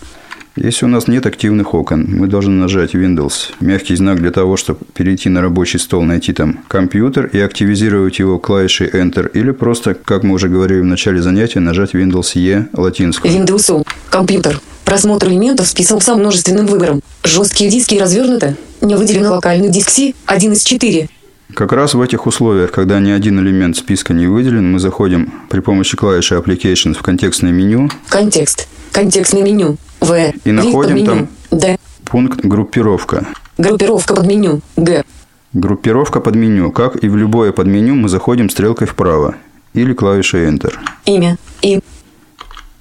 Если 0.56 0.86
у 0.86 0.88
нас 0.88 1.06
нет 1.06 1.26
активных 1.26 1.74
окон, 1.74 2.06
мы 2.08 2.28
должны 2.28 2.52
нажать 2.54 2.94
Windows, 2.94 3.52
мягкий 3.60 3.94
знак 3.94 4.20
для 4.20 4.30
того, 4.30 4.56
чтобы 4.56 4.80
перейти 4.94 5.28
на 5.28 5.42
рабочий 5.42 5.78
стол, 5.78 6.02
найти 6.02 6.32
там 6.32 6.60
компьютер 6.66 7.26
и 7.26 7.38
активизировать 7.38 8.18
его 8.18 8.38
клавишей 8.38 8.88
Enter, 8.88 9.30
или 9.30 9.50
просто, 9.50 9.92
как 9.92 10.22
мы 10.22 10.32
уже 10.32 10.48
говорили 10.48 10.80
в 10.80 10.86
начале 10.86 11.20
занятия, 11.20 11.60
нажать 11.60 11.94
Windows 11.94 12.32
E 12.36 12.68
латинскую. 12.72 13.34
Windows 13.34 13.70
U. 13.70 13.84
Компьютер. 14.08 14.58
Просмотр 14.86 15.28
элементов 15.28 15.66
список 15.68 16.02
со 16.02 16.14
множественным 16.16 16.64
выбором. 16.66 17.02
Жесткие 17.22 17.70
диски 17.70 17.96
развернуты. 17.96 18.56
Не 18.80 18.94
выделено 18.94 19.32
локальный 19.32 19.68
диск 19.68 19.90
C. 19.90 20.14
1 20.24 20.52
из 20.52 20.62
4. 20.62 21.10
Как 21.54 21.72
раз 21.72 21.92
в 21.92 22.00
этих 22.00 22.26
условиях, 22.26 22.72
когда 22.72 22.98
ни 22.98 23.10
один 23.10 23.38
элемент 23.40 23.76
списка 23.76 24.14
не 24.14 24.26
выделен, 24.26 24.72
мы 24.72 24.78
заходим 24.78 25.32
при 25.50 25.60
помощи 25.60 25.96
клавиши 25.96 26.34
Applications 26.34 26.94
в 26.94 27.02
контекстное 27.02 27.52
меню 27.52 27.90
Контекст. 28.08 28.68
Контекстное 28.92 29.42
меню. 29.42 29.76
В. 30.00 30.32
и 30.44 30.52
находим 30.52 30.74
под 30.74 30.90
меню. 30.90 31.06
там 31.06 31.28
Д. 31.50 31.78
пункт 32.04 32.40
«Группировка». 32.44 33.26
Группировка 33.58 34.14
под 34.14 34.26
меню. 34.26 34.60
Г. 34.76 35.04
Группировка 35.52 36.20
под 36.20 36.34
меню. 36.34 36.70
Как 36.70 37.02
и 37.02 37.08
в 37.08 37.16
любое 37.16 37.52
подменю, 37.52 37.94
мы 37.94 38.08
заходим 38.08 38.50
стрелкой 38.50 38.86
вправо 38.86 39.36
или 39.72 39.94
клавишей 39.94 40.48
Enter. 40.50 40.74
Имя. 41.06 41.38
И. 41.62 41.80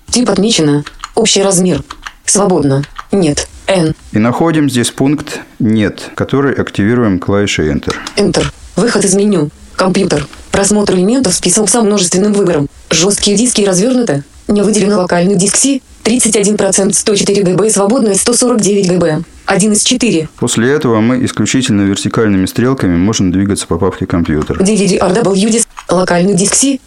Тип 0.09 0.29
отмечено. 0.29 0.83
Общий 1.15 1.41
размер. 1.41 1.83
Свободно. 2.25 2.83
Нет. 3.11 3.47
N. 3.67 3.95
И 4.11 4.19
находим 4.19 4.69
здесь 4.69 4.91
пункт 4.91 5.39
«Нет», 5.59 6.11
который 6.15 6.53
активируем 6.53 7.19
клавишей 7.19 7.71
Enter. 7.71 7.95
Enter. 8.17 8.45
Выход 8.75 9.05
из 9.05 9.15
меню. 9.15 9.49
Компьютер. 9.75 10.27
Просмотр 10.51 10.95
элементов 10.95 11.33
список 11.33 11.69
со 11.69 11.81
множественным 11.81 12.33
выбором. 12.33 12.67
Жесткие 12.89 13.37
диски 13.37 13.61
развернуты. 13.61 14.23
Не 14.47 14.61
выделено 14.61 14.99
локальный 14.99 15.35
диск 15.35 15.55
C. 15.55 15.81
31% 16.05 16.93
104 16.93 17.41
ГБ, 17.41 17.69
свободное 17.71 18.13
149 18.13 18.91
ГБ. 18.91 19.23
1 19.47 19.71
из 19.73 19.83
4. 19.83 20.29
После 20.37 20.71
этого 20.71 21.01
мы 21.01 21.25
исключительно 21.25 21.81
вертикальными 21.81 22.45
стрелками 22.45 22.95
можем 22.95 23.31
двигаться 23.31 23.65
по 23.67 23.77
папке 23.77 24.05
«Компьютер». 24.05 24.57
DVDRW 24.61 25.49
диск. 25.49 25.67
Локальный 25.89 26.35
диск 26.35 26.53
C. 26.53 26.79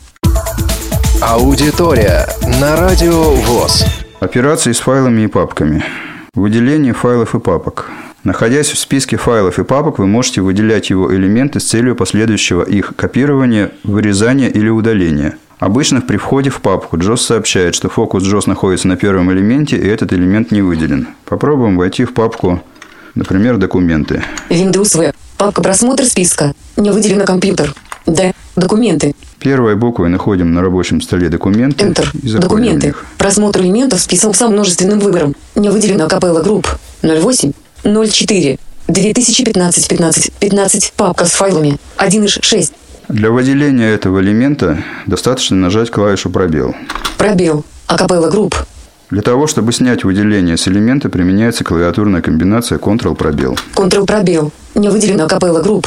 Аудитория 1.20 2.28
на 2.60 2.76
Радио 2.76 3.32
ВОЗ. 3.32 3.84
Операции 4.20 4.72
с 4.72 4.78
файлами 4.78 5.22
и 5.22 5.26
папками. 5.26 5.84
Выделение 6.34 6.92
файлов 6.92 7.34
и 7.34 7.40
папок. 7.40 7.90
Находясь 8.28 8.70
в 8.70 8.78
списке 8.78 9.16
файлов 9.16 9.58
и 9.58 9.64
папок, 9.64 9.99
вы 9.99 10.06
можете 10.06 10.42
выделять 10.42 10.90
его 10.90 11.11
элементы 11.14 11.61
с 11.61 11.64
целью 11.64 11.97
последующего 11.97 12.62
их 12.62 12.92
копирования, 12.94 13.70
вырезания 13.85 14.50
или 14.50 14.68
удаления. 14.68 15.38
Обычно 15.58 16.02
при 16.02 16.18
входе 16.18 16.50
в 16.50 16.61
папку 16.61 16.99
JOS 16.99 17.16
сообщает, 17.16 17.75
что 17.75 17.88
фокус 17.88 18.23
JOS 18.25 18.42
находится 18.47 18.87
на 18.87 18.99
первом 18.99 19.32
элементе, 19.32 19.78
и 19.78 19.87
этот 19.87 20.12
элемент 20.12 20.50
не 20.50 20.61
выделен. 20.61 21.08
Попробуем 21.25 21.78
войти 21.78 22.04
в 22.04 22.12
папку, 22.12 22.62
например, 23.14 23.56
«Документы». 23.56 24.23
Windows 24.50 24.99
V. 24.99 25.14
Папка 25.38 25.62
просмотр 25.62 26.04
списка. 26.04 26.52
Не 26.76 26.90
выделено 26.90 27.25
компьютер. 27.25 27.73
D. 28.04 28.35
Документы. 28.56 29.14
Первой 29.38 29.75
буквой 29.75 30.11
находим 30.11 30.52
на 30.52 30.61
рабочем 30.61 31.00
столе 31.00 31.30
«Документы» 31.30 31.87
Enter. 31.87 32.06
и 32.23 32.30
Документы. 32.38 32.94
Просмотр 33.16 33.62
элементов 33.62 34.00
список 34.00 34.37
со 34.37 34.49
множественным 34.49 34.99
выбором. 34.99 35.35
Не 35.54 35.70
выделено 35.70 36.08
капелла 36.08 36.42
групп. 36.42 36.68
08. 37.00 37.52
04. 37.82 38.58
2015 38.88 39.88
15 39.88 40.32
15 40.40 40.92
папка 40.97 41.26
с 41.26 41.32
файлами 41.32 41.76
1 41.99 42.25
из 42.25 42.38
6 42.40 42.73
Для 43.08 43.30
выделения 43.30 43.90
этого 43.90 44.20
элемента 44.20 44.82
достаточно 45.06 45.56
нажать 45.56 45.90
клавишу 45.90 46.30
«Пробел». 46.30 46.75
пробел 47.18 47.64
акапелла 47.87 48.30
групп 48.30 48.54
Для 49.11 49.20
того, 49.20 49.47
чтобы 49.47 49.73
снять 49.75 50.04
выделение 50.04 50.56
с 50.56 50.66
элемента, 50.68 51.11
применяется 51.11 51.64
клавиатурная 51.64 52.23
комбинация 52.23 52.78
Ctrl-пробел. 52.78 53.58
Ctrl 53.75 54.06
пробел 54.06 54.52
не 54.75 54.88
выделено 54.88 55.25
акапелла 55.25 55.61
групп 55.61 55.87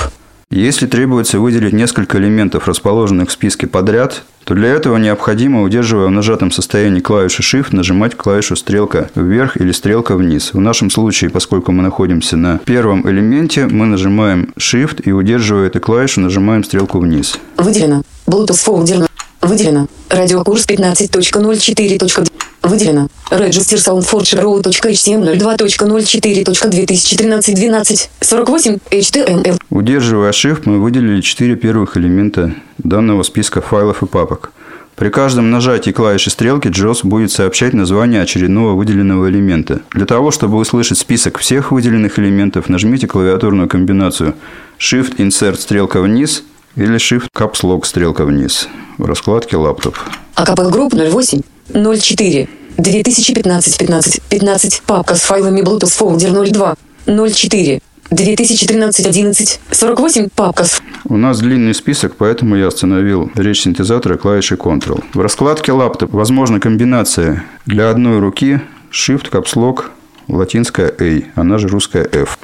Если 0.51 0.85
требуется 0.85 1.39
выделить 1.39 1.71
несколько 1.71 2.17
элементов, 2.17 2.67
расположенных 2.67 3.29
в 3.29 3.31
списке 3.31 3.67
подряд, 3.67 4.23
то 4.43 4.53
для 4.53 4.67
этого 4.67 4.97
необходимо, 4.97 5.61
удерживая 5.61 6.07
в 6.07 6.11
нажатом 6.11 6.51
состоянии 6.51 6.99
клавишу 6.99 7.41
Shift, 7.41 7.67
нажимать 7.71 8.15
клавишу 8.15 8.57
стрелка 8.57 9.09
вверх 9.15 9.55
или 9.55 9.71
стрелка 9.71 10.17
вниз. 10.17 10.53
В 10.53 10.59
нашем 10.59 10.89
случае, 10.89 11.29
поскольку 11.29 11.71
мы 11.71 11.81
находимся 11.81 12.35
на 12.35 12.57
первом 12.57 13.09
элементе, 13.09 13.67
мы 13.67 13.85
нажимаем 13.85 14.53
Shift 14.59 15.03
и, 15.03 15.13
удерживая 15.13 15.67
эту 15.67 15.79
клавишу, 15.79 16.19
нажимаем 16.19 16.65
стрелку 16.65 16.99
вниз. 16.99 17.39
выделено 17.57 18.03
Bluetooth 18.27 18.61
фолдер 18.61 19.07
Выделено. 19.41 19.87
Радиокурс 20.09 20.67
15.04. 20.67 22.30
Выделено. 22.71 23.09
Register 23.29 23.75
SoundForge.html 23.75 25.35
2.04.2013 25.35 27.53
12 27.53 28.09
48 28.21 28.77
HTML. 28.89 29.59
Удерживая 29.69 30.31
Shift, 30.31 30.61
мы 30.63 30.79
выделили 30.79 31.19
четыре 31.19 31.57
первых 31.57 31.97
элемента 31.97 32.55
данного 32.77 33.23
списка 33.23 33.59
файлов 33.59 34.03
и 34.03 34.05
папок. 34.05 34.53
При 34.95 35.09
каждом 35.09 35.51
нажатии 35.51 35.91
клавиши 35.91 36.29
стрелки 36.29 36.69
JOS 36.69 36.99
будет 37.03 37.33
сообщать 37.33 37.73
название 37.73 38.21
очередного 38.21 38.77
выделенного 38.77 39.29
элемента. 39.29 39.81
Для 39.91 40.05
того, 40.05 40.31
чтобы 40.31 40.55
услышать 40.55 40.97
список 40.97 41.39
всех 41.39 41.73
выделенных 41.73 42.19
элементов, 42.19 42.69
нажмите 42.69 43.05
клавиатурную 43.05 43.67
комбинацию 43.67 44.35
Shift 44.79 45.17
Insert 45.17 45.57
стрелка 45.57 46.01
вниз 46.01 46.45
или 46.77 46.95
Shift 46.95 47.27
Caps 47.37 47.63
Lock 47.63 47.83
стрелка 47.83 48.23
вниз 48.23 48.69
в 48.97 49.03
раскладке 49.03 49.57
лаптоп. 49.57 49.97
Acapela 50.35 50.69
Group 50.69 50.93
08 50.93 51.41
04 51.73 52.47
2015 52.77 53.77
15 53.77 54.21
15 54.29 54.81
папка 54.85 55.15
с 55.15 55.21
файлами 55.21 55.61
Bluetooth 55.61 55.99
Folder 55.99 56.51
02 56.51 56.75
04 57.05 57.81
2013 58.11 59.05
11 59.05 59.59
48 59.71 60.29
папка 60.35 60.65
с 60.65 60.81
У 61.05 61.17
нас 61.17 61.39
длинный 61.39 61.73
список, 61.73 62.15
поэтому 62.17 62.55
я 62.55 62.67
остановил 62.67 63.31
речь 63.35 63.61
синтезатора 63.61 64.17
клавишей 64.17 64.57
Ctrl. 64.57 65.03
В 65.13 65.19
раскладке 65.19 65.71
лаптоп 65.71 66.13
возможна 66.13 66.59
комбинация 66.59 67.43
для 67.65 67.89
одной 67.89 68.19
руки 68.19 68.61
Shift 68.91 69.31
Caps 69.31 69.55
Lock 69.55 69.85
латинская 70.27 70.93
A, 70.99 71.23
она 71.35 71.57
же 71.57 71.67
русская 71.67 72.07
F. 72.11 72.37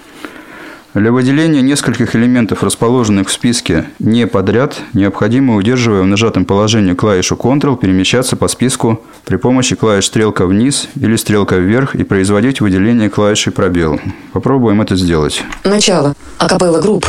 Для 0.97 1.11
выделения 1.11 1.61
нескольких 1.61 2.15
элементов, 2.15 2.63
расположенных 2.63 3.27
в 3.27 3.31
списке 3.31 3.85
не 3.99 4.25
подряд, 4.25 4.81
необходимо, 4.93 5.55
удерживая 5.55 6.01
в 6.01 6.07
нажатом 6.07 6.43
положении 6.43 6.95
клавишу 6.95 7.35
Ctrl, 7.35 7.77
перемещаться 7.77 8.35
по 8.35 8.47
списку 8.47 9.03
при 9.23 9.35
помощи 9.35 9.75
клавиш 9.75 10.07
стрелка 10.07 10.47
вниз 10.47 10.87
или 10.95 11.15
стрелка 11.15 11.57
вверх 11.57 11.93
и 11.93 12.03
производить 12.03 12.61
выделение 12.61 13.11
клавишей 13.11 13.53
пробел. 13.53 14.01
Попробуем 14.33 14.81
это 14.81 14.95
сделать. 14.95 15.43
начало. 15.63 16.15
Acapela 16.39 16.81
Group. 16.81 17.05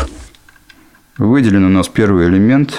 Выделен 1.17 1.65
у 1.65 1.71
нас 1.71 1.89
первый 1.89 2.29
элемент. 2.29 2.75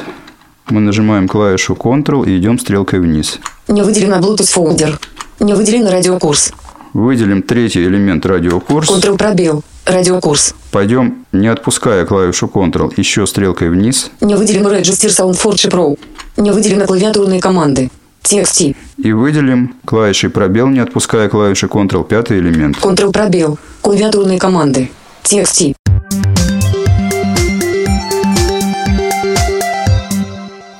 Мы 0.70 0.80
нажимаем 0.80 1.28
клавишу 1.28 1.74
Ctrl 1.74 2.30
и 2.30 2.38
идем 2.38 2.60
стрелкой 2.60 3.00
вниз. 3.00 3.40
Не 3.68 3.82
выделено 3.82 4.18
Bluetooth 4.18 4.56
Folder. 4.56 5.00
Не 5.40 5.56
выделен 5.56 5.88
радиокурс. 5.88 6.54
Выделим 6.94 7.42
третий 7.42 7.84
элемент 7.84 8.28
радиокурс. 8.28 8.92
Ctrl 8.92 9.18
пробел. 9.18 9.64
Радиокурс. 9.90 10.54
Пойдем, 10.72 11.26
не 11.32 11.48
отпуская 11.48 12.06
клавишу 12.06 12.46
Ctrl, 12.46 12.94
еще 12.96 13.26
стрелкой 13.26 13.70
вниз. 13.70 14.12
Не 14.22 14.36
выделен 14.36 14.68
Register 14.68 15.10
SoundForge 15.10 15.70
Pro. 15.70 15.98
Не 16.38 16.52
выделены 16.52 16.86
клавиатурные 16.86 17.42
команды. 17.42 17.90
TXT. 18.24 18.76
И 18.98 19.12
выделим 19.14 19.76
клавишей 19.86 20.30
пробел, 20.30 20.68
не 20.68 20.80
отпуская 20.80 21.28
клавиши 21.28 21.66
Ctrl, 21.66 22.08
пятый 22.08 22.38
элемент. 22.38 22.78
Ctrl 22.78 23.12
пробел. 23.12 23.58
Клавиатурные 23.82 24.38
команды. 24.38 24.92
TXT. 25.24 25.74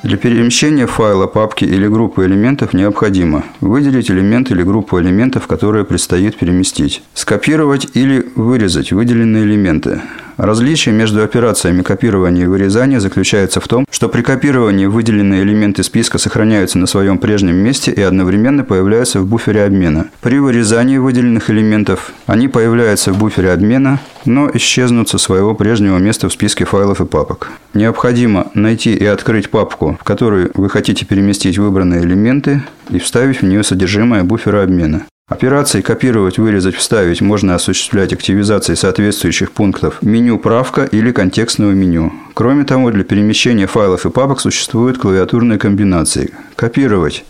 Для 0.10 0.18
перемещения 0.18 0.88
файла, 0.88 1.28
папки 1.28 1.66
или 1.66 1.88
группы 1.88 2.26
элементов 2.26 2.74
необходимо 2.74 3.44
выделить 3.62 4.10
элемент 4.10 4.50
или 4.50 4.64
группу 4.64 5.00
элементов, 5.00 5.46
которые 5.46 5.86
предстоит 5.86 6.36
переместить, 6.36 7.04
скопировать 7.14 7.90
или 7.94 8.26
вырезать 8.36 8.92
выделенные 8.92 9.44
элементы. 9.44 10.02
Различие 10.40 10.96
между 10.96 11.22
операциями 11.22 11.82
копирования 11.82 12.46
и 12.46 12.48
вырезания 12.48 13.02
заключается 13.02 13.60
в 13.60 13.68
том, 13.68 13.86
что 13.92 14.08
при 14.08 14.22
копировании 14.22 14.86
выделенные 14.86 15.44
элементы 15.44 15.84
списка 15.84 16.18
сохраняются 16.18 16.80
на 16.80 16.88
своем 16.88 17.18
прежнем 17.18 17.58
месте 17.58 17.92
и 17.92 18.02
одновременно 18.02 18.64
появляются 18.64 19.20
в 19.20 19.28
буфере 19.28 19.66
обмена. 19.66 20.06
При 20.22 20.40
вырезании 20.40 20.98
выделенных 20.98 21.50
элементов 21.50 22.14
они 22.26 22.48
появляются 22.48 23.12
в 23.12 23.20
буфере 23.20 23.52
обмена, 23.52 24.00
но 24.24 24.50
исчезнут 24.54 25.10
со 25.10 25.18
своего 25.18 25.56
прежнего 25.56 25.98
места 25.98 26.30
в 26.30 26.32
списке 26.32 26.64
файлов 26.64 27.02
и 27.02 27.06
папок. 27.06 27.50
Необходимо 27.74 28.48
найти 28.54 28.94
и 28.94 29.04
открыть 29.04 29.50
папку, 29.50 29.98
в 30.00 30.06
которую 30.06 30.52
вы 30.54 30.70
хотите 30.70 31.06
переместить 31.06 31.58
выбранные 31.58 32.02
элементы 32.02 32.64
и 32.90 33.00
вставить 33.00 33.42
в 33.42 33.46
нее 33.46 33.66
содержимое 33.66 34.24
буфера 34.24 34.64
обмена. 34.64 35.04
Операции 35.30 35.82
«Копировать», 35.82 36.40
«Вырезать», 36.40 36.76
«Вставить» 36.76 37.22
можно 37.22 37.54
осуществлять 37.54 38.12
активизацией 38.14 38.76
соответствующих 38.76 39.52
пунктов 39.52 40.02
меню 40.02 40.40
«Правка» 40.40 40.86
или 40.86 41.12
контекстного 41.12 41.72
меню. 41.72 42.12
Кроме 42.34 42.66
того, 42.66 42.90
для 42.90 43.04
перемещения 43.04 43.68
файлов 43.68 44.08
и 44.08 44.10
папок 44.10 44.42
существуют 44.42 44.98
клавиатурные 44.98 45.60
комбинации. 45.60 46.34
Копировать 46.56 47.26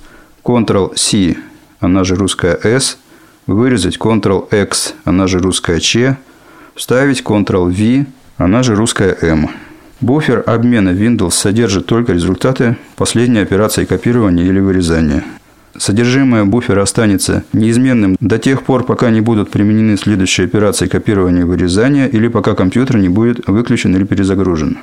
Ctrl-C, 0.45 1.35
она 1.81 2.05
же 2.05 2.15
русская 2.15 2.57
S, 2.63 2.97
вырезать 3.47 3.97
Ctrl-X, 3.97 4.93
она 5.03 5.27
же 5.27 5.39
русская 5.39 5.81
Ч, 5.81 6.15
вставить 6.75 7.21
Ctrl-V, 7.21 8.05
она 8.37 8.63
же 8.63 8.75
русская 8.75 9.17
M. 9.21 9.49
Буфер 9.99 10.41
обмена 10.45 10.91
Windows 10.91 11.31
содержит 11.31 11.85
только 11.85 12.13
результаты 12.13 12.77
последней 12.95 13.41
операции 13.41 13.83
копирования 13.83 14.45
или 14.45 14.61
вырезания. 14.61 15.25
Содержимое 15.79 16.43
буфера 16.43 16.81
останется 16.81 17.45
неизменным 17.53 18.17
до 18.19 18.37
тех 18.37 18.63
пор, 18.63 18.83
пока 18.83 19.09
не 19.11 19.21
будут 19.21 19.49
применены 19.49 19.95
следующие 19.95 20.45
операции 20.45 20.87
копирования 20.87 21.41
и 21.41 21.45
вырезания 21.45 22.07
или 22.07 22.27
пока 22.27 22.53
компьютер 22.53 22.97
не 22.97 23.07
будет 23.07 23.47
выключен 23.47 23.95
или 23.95 24.03
перезагружен. 24.03 24.79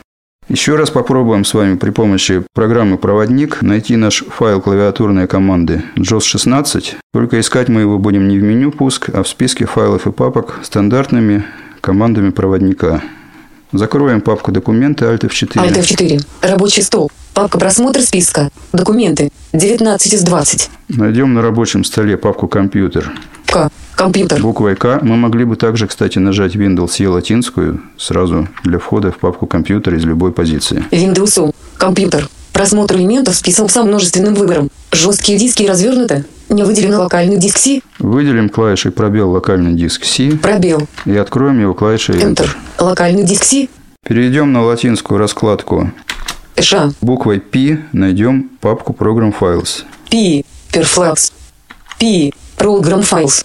Еще 0.48 0.76
раз 0.76 0.90
попробуем 0.90 1.44
с 1.44 1.52
вами 1.52 1.76
при 1.76 1.90
помощи 1.90 2.44
программы 2.54 2.96
«Проводник» 2.96 3.61
найти 3.62 3.96
наш 3.96 4.24
файл 4.28 4.62
клавиатурной 4.62 5.26
команды 5.26 5.82
JOS16. 5.96 6.94
Только 7.12 7.40
искать 7.40 7.68
мы 7.68 7.82
его 7.82 7.98
будем 7.98 8.28
не 8.28 8.38
в 8.38 8.42
меню 8.42 8.70
«Пуск», 8.70 9.11
а 9.12 9.22
в 9.22 9.28
списке 9.28 9.66
файлов 9.66 10.06
и 10.06 10.12
папок 10.12 10.61
стандартными 10.62 11.44
командами 11.82 12.30
проводника. 12.30 13.02
Закроем 13.72 14.20
папку 14.20 14.52
«Документы» 14.52 15.07
Alt 15.07 15.20
F4. 15.20 15.55
Alt 15.55 15.81
F4. 15.81 16.24
Рабочий 16.42 16.83
стол. 16.83 17.11
Папка 17.35 17.59
«Просмотр 17.59 18.00
списка». 18.00 18.50
Документы. 18.72 19.31
19 19.52 20.14
из 20.14 20.22
20. 20.22 20.70
Найдем 20.88 21.35
на 21.35 21.42
рабочем 21.42 21.83
столе 21.85 22.16
папку 22.16 22.46
«Компьютер». 22.46 23.12
К. 23.46 23.70
Компьютер. 23.96 24.40
Буквой 24.40 24.76
К 24.76 25.00
мы 25.02 25.16
могли 25.16 25.44
бы 25.44 25.57
также, 25.57 25.87
кстати, 25.87 26.18
нажать 26.18 26.55
Windows 26.55 27.02
E 27.02 27.09
латинскую 27.09 27.83
сразу 27.98 28.48
для 28.62 28.79
входа 28.79 29.11
в 29.11 29.18
папку 29.18 29.46
«Компьютер» 29.46 29.94
из 29.94 30.05
любой 30.05 30.33
позиции. 30.33 30.85
Windows 30.92 31.46
U. 31.46 31.52
Компьютер. 31.76 32.29
Просмотр 32.52 32.96
элементов 32.96 33.35
список 33.35 33.70
со 33.70 33.83
множественным 33.83 34.35
выбором. 34.35 34.70
Жесткие 34.92 35.38
диски 35.38 35.64
развернуты. 35.64 36.24
Не 36.48 36.62
выделено 36.62 37.02
локальный 37.02 37.38
диск 37.38 37.59
C. 37.59 37.80
Выделим 37.98 38.48
клавишей 38.48 38.92
пробел 38.92 39.30
локальный 39.30 39.74
диск 39.74 40.04
C 40.04 40.30
Пробел. 40.37 40.87
и 41.04 41.16
откроем 41.16 41.61
его 41.61 41.74
клавишей 41.74 42.16
Enter. 42.16 42.44
Enter. 42.44 42.48
Локальный 42.78 43.24
диск 43.24 43.44
C. 43.44 43.68
Перейдем 44.04 44.52
на 44.52 44.62
латинскую 44.62 45.18
раскладку. 45.18 45.90
Ш. 46.59 46.92
Буквой 47.00 47.40
P 47.40 47.80
найдем 47.92 48.50
папку 48.61 48.92
Program 48.92 49.35
Files. 49.38 49.85
P. 50.11 50.44
Perflux. 50.72 51.32
P. 51.98 52.30
Program 52.56 53.02
Files. 53.02 53.44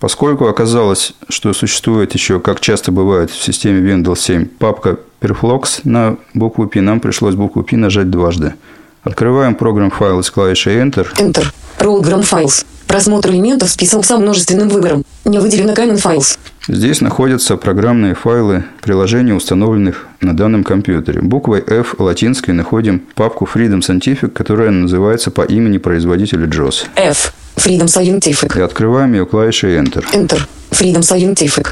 Поскольку 0.00 0.46
оказалось, 0.48 1.12
что 1.28 1.52
существует 1.52 2.14
еще, 2.14 2.40
как 2.40 2.60
часто 2.60 2.90
бывает 2.90 3.30
в 3.30 3.40
системе 3.42 3.80
Windows 3.92 4.18
7, 4.18 4.46
папка 4.46 4.98
Perflux 5.20 5.82
на 5.84 6.16
букву 6.34 6.66
P, 6.66 6.80
нам 6.80 7.00
пришлось 7.00 7.34
букву 7.34 7.62
P 7.62 7.76
нажать 7.76 8.10
дважды. 8.10 8.54
Открываем 9.02 9.54
Program 9.54 9.92
Files 9.96 10.30
клавишей 10.32 10.76
Enter. 10.76 11.06
Enter. 11.16 11.46
Program 11.80 12.20
Files. 12.20 12.66
Просмотр 12.86 13.30
элементов 13.30 13.70
список 13.70 14.04
со 14.04 14.18
множественным 14.18 14.68
выбором. 14.68 15.02
Не 15.24 15.38
выделено 15.38 15.72
Common 15.72 15.96
Files. 15.96 16.38
Здесь 16.68 17.00
находятся 17.00 17.56
программные 17.56 18.14
файлы 18.14 18.64
приложений, 18.82 19.32
установленных 19.32 20.06
на 20.20 20.36
данном 20.36 20.62
компьютере. 20.62 21.22
Буквой 21.22 21.64
F 21.66 21.94
латинской 21.98 22.52
находим 22.52 23.02
папку 23.14 23.48
Freedom 23.52 23.80
Scientific, 23.80 24.28
которая 24.28 24.70
называется 24.70 25.30
по 25.30 25.40
имени 25.40 25.78
производителя 25.78 26.46
JOS. 26.46 26.84
F. 26.96 27.32
Freedom 27.56 27.86
Scientific. 27.86 28.58
И 28.58 28.60
открываем 28.60 29.14
ее 29.14 29.24
клавишей 29.24 29.78
Enter. 29.78 30.04
Enter. 30.12 30.42
Freedom 30.70 31.00
Scientific. 31.00 31.68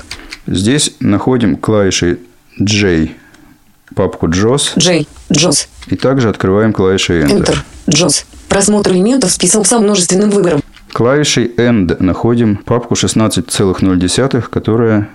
Здесь 0.47 0.95
находим 1.01 1.57
клавишей 1.57 2.19
J 2.59 3.11
папку 3.95 4.29
JOS 4.29 4.73
J. 4.77 5.05
JOS. 5.31 5.69
и 5.89 5.97
также 5.97 6.31
открываем 6.31 6.73
клавишей 6.73 7.25
Enter. 7.25 7.45
Enter. 7.45 7.59
JOS. 7.87 8.25
Просмотр 8.49 8.93
элементов 8.93 9.31
список 9.31 9.67
со 9.67 9.79
множественным 9.79 10.31
выбором. 10.31 10.61
Клавишей 10.93 11.47
End 11.57 12.03
находим 12.03 12.57
папку 12.57 12.95
16,0, 12.95 14.43
которая 14.51 15.09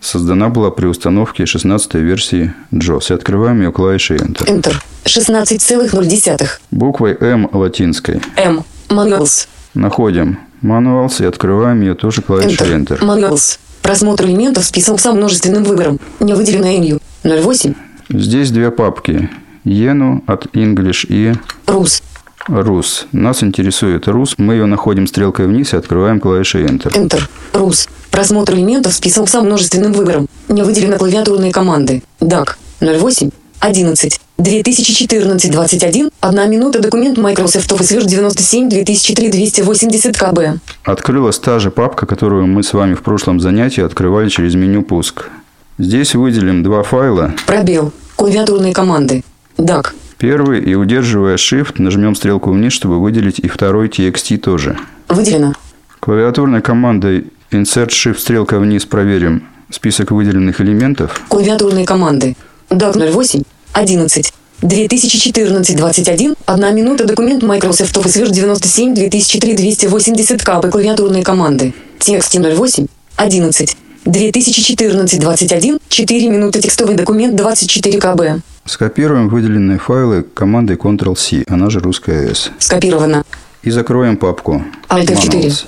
создана 0.00 0.48
была 0.48 0.70
при 0.70 0.86
установке 0.86 1.46
16 1.46 1.94
версии 1.94 2.54
JOS. 2.72 3.10
И 3.10 3.14
открываем 3.14 3.60
ее 3.60 3.72
клавишей 3.72 4.18
Enter. 4.18 4.46
Enter. 4.46 4.74
16,0. 5.04 6.48
Буквой 6.70 7.16
M 7.20 7.48
латинской 7.52 8.20
M. 8.36 8.62
Manuals. 8.88 9.48
находим 9.74 10.38
Manuals 10.62 11.22
и 11.22 11.26
открываем 11.26 11.80
ее 11.80 11.94
тоже 11.94 12.22
клавишей 12.22 12.68
Enter. 12.68 12.98
Enter. 12.98 13.00
Manuals. 13.00 13.58
Просмотр 13.82 14.24
элементов 14.24 14.64
список 14.64 15.00
со 15.00 15.12
множественным 15.12 15.64
выбором. 15.64 15.98
Не 16.20 16.34
выделено 16.34 16.66
MU. 16.68 17.00
08. 17.24 17.74
Здесь 18.08 18.50
две 18.50 18.70
папки. 18.70 19.28
Enu 19.64 20.22
от 20.26 20.46
English 20.54 21.06
и 21.08 21.34
Rus. 21.66 22.02
Рус. 22.48 23.06
Нас 23.12 23.42
интересует 23.42 24.08
Рус. 24.08 24.34
Мы 24.38 24.54
ее 24.54 24.66
находим 24.66 25.06
стрелкой 25.06 25.46
вниз 25.46 25.72
и 25.74 25.76
открываем 25.76 26.20
клавишей 26.20 26.64
Enter. 26.64 26.92
Enter. 26.92 27.22
Рус. 27.52 27.88
Просмотр 28.10 28.54
элементов 28.54 28.94
список 28.94 29.28
со 29.28 29.40
множественным 29.40 29.92
выбором. 29.92 30.26
Не 30.48 30.62
выделены 30.62 30.96
клавиатурные 30.96 31.52
команды. 31.52 32.02
DAC. 32.20 32.54
08. 32.80 33.30
11. 33.60 34.20
2014 34.38 35.50
21. 35.50 36.10
Одна 36.20 36.46
минута. 36.46 36.80
Документ 36.80 37.18
Microsoft 37.18 37.70
Office 37.72 37.98
Word 37.98 38.06
97 38.06 38.68
2003 38.68 39.30
280 39.30 40.16
КБ. 40.16 40.60
Открылась 40.84 41.38
та 41.38 41.58
же 41.58 41.70
папка, 41.70 42.06
которую 42.06 42.46
мы 42.46 42.62
с 42.62 42.72
вами 42.72 42.94
в 42.94 43.02
прошлом 43.02 43.40
занятии 43.40 43.82
открывали 43.82 44.28
через 44.28 44.54
меню 44.54 44.82
«Пуск». 44.82 45.30
Здесь 45.78 46.14
выделим 46.14 46.62
два 46.62 46.82
файла. 46.82 47.34
Пробел. 47.46 47.92
Клавиатурные 48.16 48.72
команды. 48.72 49.24
DAC. 49.58 49.92
Первый 50.18 50.62
и 50.62 50.74
удерживая 50.74 51.36
Shift 51.36 51.74
нажмем 51.76 52.14
стрелку 52.14 52.50
вниз, 52.50 52.72
чтобы 52.72 53.00
выделить 53.00 53.38
и 53.38 53.48
второй 53.48 53.88
TXT 53.88 54.38
тоже. 54.38 54.78
Выделено. 55.08 55.52
Клавиатурной 56.00 56.62
командой 56.62 57.26
Insert 57.50 57.88
Shift 57.88 58.18
стрелка 58.18 58.58
вниз 58.58 58.86
проверим 58.86 59.46
список 59.70 60.10
выделенных 60.10 60.60
элементов. 60.60 61.20
Клавиатурные 61.28 61.84
команды. 61.84 62.36
DAC 62.70 63.12
08. 63.12 63.42
11. 63.72 64.32
2014 64.62 65.76
21. 65.76 66.34
Одна 66.46 66.70
минута. 66.70 67.04
Документ 67.04 67.42
Microsoft 67.42 67.96
Office 67.96 68.22
Word 68.22 68.30
97 68.30 68.94
2003 68.94 69.54
280 69.54 70.42
КБ. 70.42 70.70
Клавиатурные 70.70 71.22
команды. 71.22 71.74
Текст 71.98 72.34
08. 72.34 72.86
11. 73.16 73.76
2014 74.06 75.20
21. 75.20 75.78
4 75.88 76.28
минуты. 76.30 76.62
Текстовый 76.62 76.96
документ 76.96 77.36
24 77.36 77.98
КБ. 77.98 78.42
Скопируем 78.66 79.28
выделенные 79.28 79.78
файлы 79.78 80.22
командой 80.22 80.76
Ctrl-C, 80.76 81.44
она 81.46 81.70
же 81.70 81.78
русская 81.78 82.30
S. 82.30 82.50
Скопировано. 82.58 83.24
И 83.62 83.70
закроем 83.70 84.16
папку 84.16 84.64
Alt 84.88 85.06
F4. 85.06 85.30
Manuals. 85.30 85.64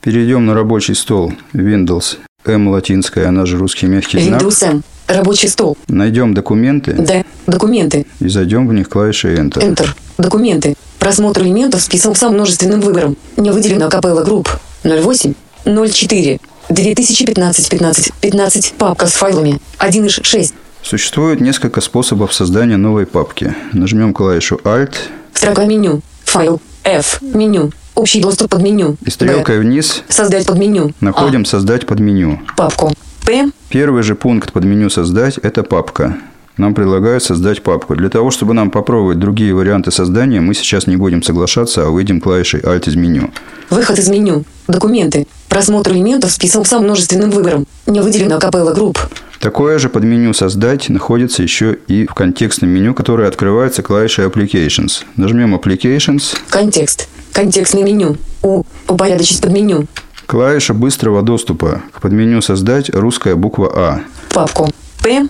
Перейдем 0.00 0.46
на 0.46 0.54
рабочий 0.54 0.94
стол 0.94 1.32
Windows 1.52 2.18
M 2.44 2.68
латинская, 2.68 3.26
она 3.26 3.44
же 3.44 3.58
русский 3.58 3.86
мягкий 3.86 4.20
знак. 4.20 4.42
Windows 4.42 4.64
M. 4.64 4.82
Рабочий 5.08 5.48
стол. 5.48 5.76
Найдем 5.88 6.32
документы 6.32 6.92
D. 6.92 7.24
Документы. 7.46 8.06
и 8.20 8.28
зайдем 8.28 8.68
в 8.68 8.72
них 8.72 8.88
клавишей 8.88 9.34
Enter. 9.34 9.60
Enter. 9.60 9.88
Документы. 10.18 10.76
Просмотр 11.00 11.42
элементов 11.42 11.80
список 11.80 12.16
со 12.16 12.28
множественным 12.28 12.80
выбором. 12.80 13.16
Не 13.36 13.50
выделено 13.50 13.88
капелла 13.88 14.22
групп. 14.22 14.48
08. 14.84 15.34
04. 15.64 16.40
2015 16.68 17.68
15 17.70 18.12
15 18.20 18.72
папка 18.74 19.06
с 19.06 19.12
файлами 19.14 19.58
1 19.78 20.06
из 20.06 20.12
6 20.22 20.54
Существует 20.88 21.42
несколько 21.42 21.82
способов 21.82 22.32
создания 22.32 22.78
новой 22.78 23.04
папки. 23.04 23.54
Нажмем 23.74 24.14
клавишу 24.14 24.58
Alt 24.64 24.94
строка 25.34 25.66
меню 25.66 26.00
файл 26.24 26.62
F 26.82 27.20
меню 27.20 27.72
общий 27.94 28.22
доступ 28.22 28.52
под 28.52 28.62
меню 28.62 28.96
и 29.04 29.10
стрелкой 29.10 29.58
вниз 29.60 29.98
Б. 30.08 30.10
создать 30.10 30.46
под 30.46 30.56
меню 30.56 30.92
находим 31.00 31.44
«Создать 31.44 31.86
под 31.86 32.00
меню». 32.00 32.40
А. 32.48 32.54
папку 32.56 32.94
П 33.26 33.50
Первый 33.68 34.02
же 34.02 34.14
пункт 34.14 34.50
под 34.54 34.64
меню 34.64 34.88
«Создать»– 34.88 35.36
это 35.42 35.62
папка. 35.62 36.16
Нам 36.58 36.74
предлагают 36.74 37.22
создать 37.22 37.62
папку. 37.62 37.94
Для 37.96 38.08
того, 38.10 38.30
чтобы 38.30 38.52
нам 38.52 38.70
попробовать 38.70 39.18
другие 39.18 39.54
варианты 39.54 39.90
создания, 39.90 40.40
мы 40.40 40.54
сейчас 40.54 40.86
не 40.86 40.96
будем 40.96 41.22
соглашаться, 41.22 41.86
а 41.86 41.90
выйдем 41.90 42.20
клавишей 42.20 42.60
Alt 42.60 42.88
из 42.88 42.96
меню. 42.96 43.30
выход 43.70 43.98
из 43.98 44.08
меню. 44.08 44.44
Документы. 44.66 45.26
Просмотр 45.48 45.92
элементов 45.92 46.30
список 46.32 46.66
со 46.66 46.78
множественным 46.80 47.30
выбором. 47.30 47.66
Не 47.86 48.00
выделено 48.00 48.38
капелла 48.38 48.74
групп. 48.74 48.98
Такое 49.40 49.78
же 49.78 49.88
подменю 49.88 50.34
«Создать» 50.34 50.88
находится 50.88 51.44
еще 51.44 51.78
и 51.86 52.06
в 52.08 52.14
контекстном 52.14 52.70
меню, 52.70 52.92
которое 52.92 53.28
открывается 53.28 53.82
клавишей 53.84 54.26
Applications. 54.26 55.04
Нажмем 55.16 55.54
Applications. 55.54 56.36
контекст. 56.50 57.08
Контекстное 57.32 57.84
меню. 57.84 58.16
У. 58.42 58.64
Упорядочить 58.88 59.40
под 59.40 59.52
меню. 59.52 59.86
Клавиша 60.26 60.74
быстрого 60.74 61.22
доступа. 61.22 61.82
К 61.92 62.00
подменю 62.00 62.42
«Создать» 62.42 62.90
русская 62.90 63.36
буква 63.36 63.70
А. 63.74 64.00
папку. 64.34 64.68
П 65.04 65.28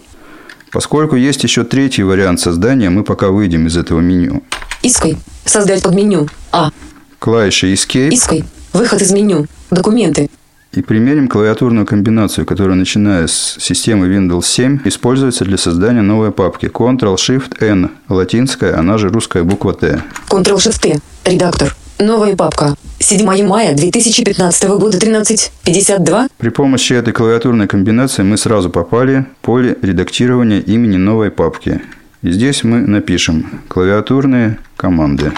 Поскольку 0.73 1.17
есть 1.17 1.43
еще 1.45 1.65
третий 1.65 2.03
вариант 2.03 2.41
создания, 2.41 2.91
мы 2.91 3.03
пока 3.05 3.29
выйдем 3.29 3.67
из 3.67 3.77
этого 3.77 4.01
меню. 4.01 4.43
Иской. 4.83 5.17
Создать 5.45 5.83
под 5.83 5.95
меню. 5.95 6.29
А. 6.53 6.71
Клавиша 7.19 7.67
Escape 7.69 8.11
Иской. 8.15 8.45
Выход 8.73 9.01
из 9.03 9.11
меню. 9.13 9.47
Документы. 9.71 10.29
и 10.73 10.83
примерим 10.83 11.29
клавиатурную 11.29 11.87
комбинацию, 11.87 12.45
которая, 12.47 12.77
начиная 12.77 13.27
с 13.27 13.57
системы 13.59 14.07
Windows 14.07 14.45
7, 14.45 14.81
используется 14.85 15.45
для 15.45 15.57
создания 15.57 16.03
новой 16.03 16.31
папки 16.31 16.67
Ctrl-Shift-N, 16.67 17.91
латинская, 18.09 18.75
она 18.79 18.99
же 18.99 19.09
русская 19.09 19.43
буква 19.45 19.73
Т. 19.73 20.03
Ctrl-Shift-T. 20.29 21.01
Редактор. 21.25 21.75
Новая 21.99 22.37
папка. 22.37 22.77
7 23.01 23.47
мая 23.47 23.75
2015 23.75 24.69
года 24.69 24.99
13.52. 24.99 26.29
При 26.39 26.49
помощи 26.51 26.93
этой 26.93 27.13
клавиатурной 27.13 27.67
комбинации 27.67 28.23
мы 28.23 28.37
сразу 28.37 28.71
попали 28.71 29.27
в 29.41 29.45
поле 29.45 29.77
редактирования 29.83 30.61
имени 30.61 30.97
новой 30.97 31.33
папки. 31.33 31.81
И 32.23 32.31
здесь 32.31 32.63
мы 32.63 32.79
напишем 32.79 33.63
клавиатурные 33.69 34.59
команды. 34.77 35.33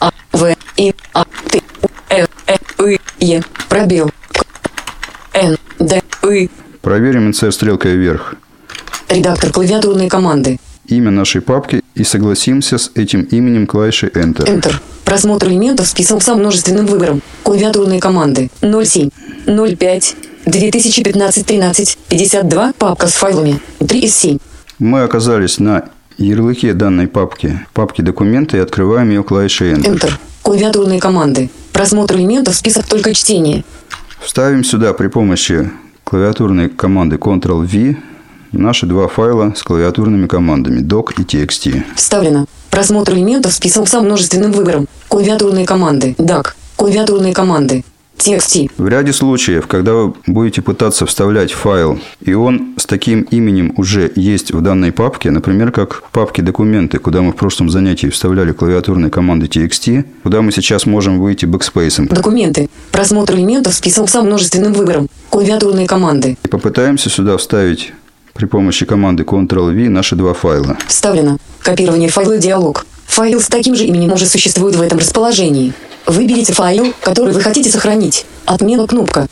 А. 0.00 0.10
В. 0.32 0.54
И. 0.76 0.94
А. 1.14 1.24
Т. 1.50 1.62
У. 1.82 1.86
Э. 2.10 2.26
Э. 2.46 2.56
И. 2.86 2.98
Е. 3.20 3.42
Пробел. 3.70 4.10
К. 4.32 4.44
Н. 5.32 5.56
Д. 5.78 6.02
И. 6.30 6.50
Проверим 6.82 7.28
инсерт 7.28 7.54
стрелкой 7.54 7.96
вверх 7.96 8.34
Редактор 9.08 9.50
клавиатурные 9.50 10.10
команды. 10.10 10.58
Имя 10.86 11.10
нашей 11.10 11.40
папки 11.40 11.82
и 11.94 12.04
согласимся 12.04 12.78
с 12.78 12.90
этим 12.94 13.22
именем 13.22 13.66
клавишей 13.66 14.08
Enter. 14.10 14.46
Enter. 14.46 14.74
Просмотр 15.04 15.48
элементов 15.48 15.86
список 15.86 16.22
со 16.22 16.34
множественным 16.34 16.86
выбором. 16.86 17.22
Клавиатурные 17.42 18.00
команды. 18.00 18.50
07. 18.60 19.10
05. 19.46 20.16
2015 20.46 21.46
13. 21.46 21.98
52. 22.08 22.72
Папка 22.78 23.06
с 23.06 23.12
файлами. 23.12 23.60
3 23.78 24.00
из 24.00 24.14
7. 24.16 24.38
Мы 24.78 25.02
оказались 25.02 25.58
на 25.58 25.88
ярлыке 26.18 26.74
данной 26.74 27.06
папки, 27.06 27.60
папки 27.72 28.02
документы 28.02 28.56
и 28.56 28.60
открываем 28.60 29.10
ее 29.10 29.22
клавишей 29.22 29.72
Enter. 29.72 29.94
Enter. 29.94 30.10
Клавиатурные 30.42 31.00
команды. 31.00 31.50
Просмотр 31.72 32.16
элементов 32.16 32.54
список 32.54 32.86
только 32.86 33.14
чтение. 33.14 33.64
Вставим 34.20 34.64
сюда 34.64 34.92
при 34.92 35.08
помощи 35.08 35.70
клавиатурной 36.04 36.68
команды 36.68 37.16
Ctrl-V 37.16 37.96
наши 38.58 38.86
два 38.86 39.08
файла 39.08 39.54
с 39.56 39.62
клавиатурными 39.62 40.26
командами 40.26 40.80
doc 40.80 41.12
и 41.18 41.22
txt. 41.22 41.82
Вставлено. 41.94 42.46
Просмотр 42.70 43.14
элементов 43.14 43.52
список 43.52 43.88
со 43.88 44.00
множественным 44.00 44.52
выбором. 44.52 44.88
Клавиатурные 45.08 45.64
команды. 45.64 46.14
DOC. 46.18 46.48
Клавиатурные 46.76 47.32
команды. 47.32 47.84
TXT. 48.18 48.70
В 48.76 48.88
ряде 48.88 49.12
случаев, 49.12 49.66
когда 49.66 49.94
вы 49.94 50.14
будете 50.26 50.62
пытаться 50.62 51.04
вставлять 51.06 51.52
файл, 51.52 51.98
и 52.20 52.32
он 52.34 52.74
с 52.76 52.86
таким 52.86 53.22
именем 53.22 53.74
уже 53.76 54.10
есть 54.14 54.52
в 54.52 54.60
данной 54.60 54.92
папке, 54.92 55.30
например, 55.30 55.72
как 55.72 55.94
в 55.94 56.10
папке 56.10 56.42
«Документы», 56.42 56.98
куда 56.98 57.22
мы 57.22 57.32
в 57.32 57.36
прошлом 57.36 57.70
занятии 57.70 58.06
вставляли 58.08 58.52
клавиатурные 58.52 59.10
команды 59.10 59.46
txt, 59.46 60.04
куда 60.22 60.42
мы 60.42 60.52
сейчас 60.52 60.86
можем 60.86 61.20
выйти 61.20 61.46
Backspace 61.46 61.91
ом. 61.91 62.06
Документы. 62.06 62.68
Просмотр 62.92 63.34
элементов 63.34 63.74
список 63.74 64.08
со 64.08 64.22
множественным 64.22 64.72
выбором. 64.72 65.08
Клавиатурные 65.30 65.86
команды. 65.86 66.38
И 66.44 66.48
попытаемся 66.48 67.10
сюда 67.10 67.36
вставить 67.36 67.92
при 68.34 68.46
помощи 68.46 68.84
команды 68.84 69.22
Ctrl-V 69.22 69.88
наши 69.88 70.16
два 70.16 70.34
файла. 70.34 70.76
Вставлено. 70.86 71.38
Копирование 71.60 72.08
файла 72.10 72.36
диалог. 72.36 72.84
Файл 73.06 73.40
с 73.40 73.46
таким 73.46 73.76
же 73.76 73.84
именем 73.84 74.12
уже 74.12 74.26
существует 74.26 74.74
в 74.76 74.82
этом 74.82 74.98
расположении. 74.98 75.72
Выберите 76.06 76.52
файл, 76.52 76.92
который 77.00 77.32
вы 77.32 77.40
хотите 77.40 77.70
сохранить. 77.70 78.26
Отмена 78.44 78.86
кнопка. 78.86 79.26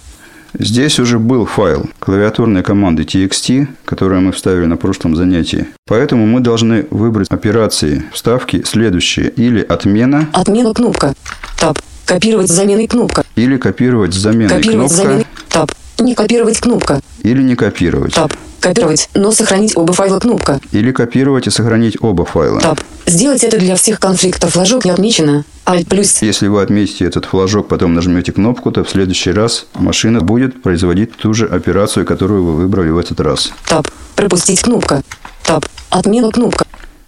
Здесь 0.58 0.98
уже 1.00 1.18
был 1.18 1.46
файл 1.46 1.88
клавиатурной 1.98 2.62
команды 2.62 3.02
txt, 3.02 3.66
которую 3.84 4.20
мы 4.20 4.32
вставили 4.32 4.66
на 4.66 4.76
прошлом 4.76 5.16
занятии. 5.16 5.66
Поэтому 5.86 6.26
мы 6.26 6.40
должны 6.40 6.86
выбрать 6.90 7.30
операции 7.30 8.04
вставки 8.12 8.62
следующие. 8.64 9.30
Или 9.30 9.60
отмена, 9.62 10.28
Отмена 10.32 10.72
кнопка. 10.74 11.14
Таб. 11.58 11.78
Копировать 12.04 12.50
с 12.50 12.54
заменой 12.54 12.86
кнопка. 12.86 13.24
или 13.36 13.56
копировать 13.56 14.12
с 14.12 14.18
заменой 14.18 14.56
Копировать 14.56 14.92
с 14.92 14.94
кнопка, 14.94 15.08
заменой. 15.08 15.26
Таб. 15.48 15.72
Не 15.98 16.14
копировать 16.14 16.58
кнопка. 16.60 17.00
или 17.22 17.42
не 17.42 17.56
копировать. 17.56 18.14
Таб. 18.14 18.32
Копировать, 18.62 19.10
но 19.14 19.32
сохранить 19.32 19.76
оба 19.76 19.92
файла 19.92 20.20
кнопка. 20.20 20.60
Или 20.70 20.92
копировать 20.92 21.48
и 21.48 21.50
сохранить 21.50 21.96
оба 22.00 22.24
файла. 22.24 22.60
Таб. 22.60 22.80
Сделать 23.06 23.42
это 23.42 23.58
для 23.58 23.74
всех 23.74 23.98
конфликтов. 23.98 24.52
Флажок 24.52 24.84
не 24.84 24.92
отмечено. 24.92 25.44
Alt 25.66 25.86
плюс. 25.86 26.22
Если 26.22 26.46
вы 26.46 26.62
отметите 26.62 27.04
этот 27.04 27.24
флажок, 27.24 27.66
потом 27.66 27.92
нажмете 27.92 28.30
кнопку, 28.30 28.70
то 28.70 28.84
в 28.84 28.88
следующий 28.88 29.32
раз 29.32 29.66
машина 29.74 30.20
будет 30.20 30.62
производить 30.62 31.16
ту 31.16 31.34
же 31.34 31.46
операцию, 31.46 32.06
которую 32.06 32.44
вы 32.44 32.52
выбрали 32.52 32.90
в 32.90 32.98
этот 32.98 33.18
раз. 33.18 33.50
Таб. 33.68 33.88
Пропустить 34.14 34.60
кнопка. 34.60 35.02
Таб. 35.44 35.66
Отмена 35.90 36.30
кнопка. 36.30 36.64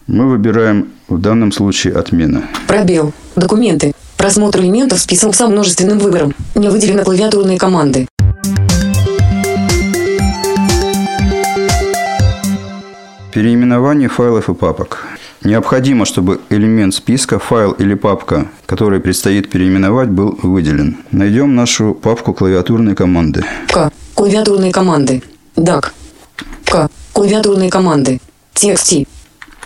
Мы 0.08 0.28
выбираем 0.28 0.88
в 1.08 1.20
данном 1.20 1.52
случае 1.52 1.94
отмена. 1.94 2.42
Пробел. 2.66 3.12
Документы. 3.36 3.94
Просмотр 4.16 4.58
элементов 4.58 4.98
список 4.98 5.36
со 5.36 5.46
множественным 5.46 6.00
выбором. 6.00 6.34
Не 6.56 6.68
выделены 6.68 7.04
клавиатурные 7.04 7.58
команды. 7.58 8.08
Переименование 13.34 14.08
файлов 14.08 14.48
и 14.48 14.54
папок. 14.54 15.08
Необходимо, 15.42 16.04
чтобы 16.04 16.40
элемент 16.50 16.94
списка, 16.94 17.40
файл 17.40 17.72
или 17.72 17.94
папка, 17.94 18.46
который 18.64 19.00
предстоит 19.00 19.50
переименовать, 19.50 20.08
был 20.08 20.38
выделен. 20.40 20.98
Найдем 21.10 21.56
нашу 21.56 21.94
папку 21.94 22.32
клавиатурной 22.32 22.94
команды. 22.94 23.44
К. 23.72 23.90
Клавиатурные 24.14 24.70
команды. 24.70 25.20
DAC. 25.56 25.86
К. 26.64 26.88
Клавиатурные 27.12 27.70
команды. 27.70 28.20
TXT. 28.54 29.08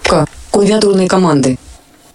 К. 0.03 0.25
Клавиатурные 0.51 1.07
команды. 1.07 1.59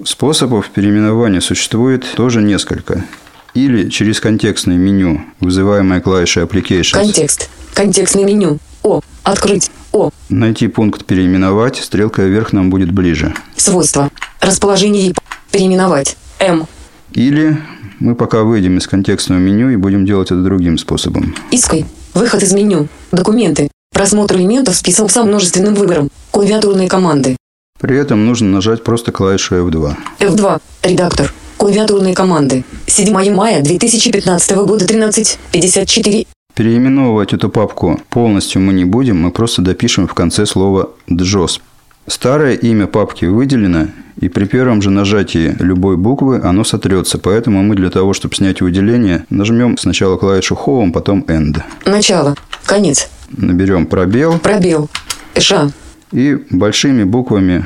Способов 0.03 0.71
переименования 0.71 1.39
существует 1.39 2.03
тоже 2.15 2.41
несколько. 2.41 3.05
Или 3.53 3.91
через 3.91 4.19
контекстное 4.19 4.77
меню, 4.77 5.21
вызываемое 5.39 6.01
клавишей 6.01 6.41
Applications. 6.45 6.93
Контекст. 6.93 7.47
Контекстное 7.75 8.25
меню. 8.25 8.57
О. 8.81 9.01
Открыть. 9.21 9.69
О. 9.93 10.09
Найти 10.29 10.67
пункт 10.67 11.05
«Переименовать», 11.05 11.77
стрелка 11.77 12.23
вверх 12.23 12.51
нам 12.51 12.71
будет 12.71 12.91
ближе. 12.91 13.33
Свойства. 13.55 14.09
Расположение 14.41 15.13
переименовать. 15.51 16.17
М. 16.39 16.65
Или 17.13 17.61
мы 17.99 18.15
пока 18.15 18.41
выйдем 18.41 18.79
из 18.79 18.87
контекстного 18.87 19.39
меню 19.39 19.69
и 19.69 19.75
будем 19.75 20.05
делать 20.05 20.31
это 20.31 20.41
другим 20.41 20.79
способом. 20.79 21.35
Иской. 21.51 21.85
Выход 22.15 22.41
из 22.41 22.53
меню. 22.53 22.87
Документы. 23.11 23.69
Просмотр 23.93 24.37
элементов 24.37 24.75
список 24.75 25.11
со 25.11 25.23
множественным 25.23 25.75
выбором. 25.75 26.09
Клавиатурные 26.31 26.89
команды. 26.89 27.37
При 27.79 27.95
этом 27.95 28.25
нужно 28.25 28.49
нажать 28.49 28.83
просто 28.83 29.11
клавишу 29.11 29.55
F2. 29.55 29.95
F2. 30.19 30.59
Редактор. 30.81 31.31
Клавиатурные 31.57 32.15
команды. 32.15 32.63
7 32.87 33.33
мая 33.33 33.61
2015 33.61 34.55
года 34.55 34.85
13.54. 34.85 36.25
Переименовывать 36.55 37.33
эту 37.33 37.49
папку 37.49 37.99
полностью 38.09 38.61
мы 38.61 38.73
не 38.73 38.85
будем, 38.85 39.19
мы 39.19 39.31
просто 39.31 39.61
допишем 39.63 40.07
в 40.07 40.13
конце 40.13 40.45
слово 40.45 40.91
«джос». 41.11 41.61
Старое 42.05 42.53
имя 42.53 42.85
папки 42.85 43.25
выделено, 43.25 43.87
и 44.19 44.27
при 44.27 44.45
первом 44.45 44.81
же 44.81 44.89
нажатии 44.91 45.55
любой 45.59 45.97
буквы 45.97 46.41
оно 46.43 46.63
сотрется. 46.63 47.17
Поэтому 47.17 47.63
мы 47.63 47.75
для 47.75 47.89
того, 47.89 48.13
чтобы 48.13 48.35
снять 48.35 48.61
выделение, 48.61 49.25
нажмем 49.29 49.77
сначала 49.77 50.17
клавишу 50.17 50.59
Home, 50.65 50.91
потом 50.91 51.21
End. 51.27 51.61
Начало. 51.85 52.35
Конец. 52.65 53.09
Наберем 53.29 53.87
пробел 53.87 54.37
Пробел. 54.37 54.89
Ша. 55.35 55.71
и 56.11 56.37
большими 56.51 57.03
буквами 57.03 57.65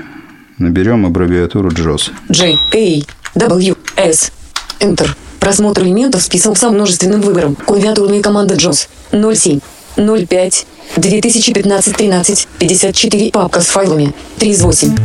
наберем 0.59 1.05
аббревиатуру 1.05 1.69
JOS. 1.69 2.11
J. 2.29 2.55
A. 2.73 3.01
W. 3.37 3.77
S. 3.97 4.31
Enter. 4.79 5.09
Просмотр 5.39 5.83
элементов 5.83 6.21
список 6.21 6.57
со 6.57 6.69
множественным 6.69 7.21
выбором. 7.21 7.55
Клавиатурные 7.55 8.21
команды 8.21 8.55
JOS. 8.55 8.87
07. 9.11 9.59
05. 9.95 10.67
2015 10.97 11.95
13 11.95 12.47
54. 12.59 13.31
Папка 13.31 13.61
с 13.61 13.67
файлами. 13.67 14.13
3 14.39 14.49
из 14.49 14.61
8. 14.61 14.95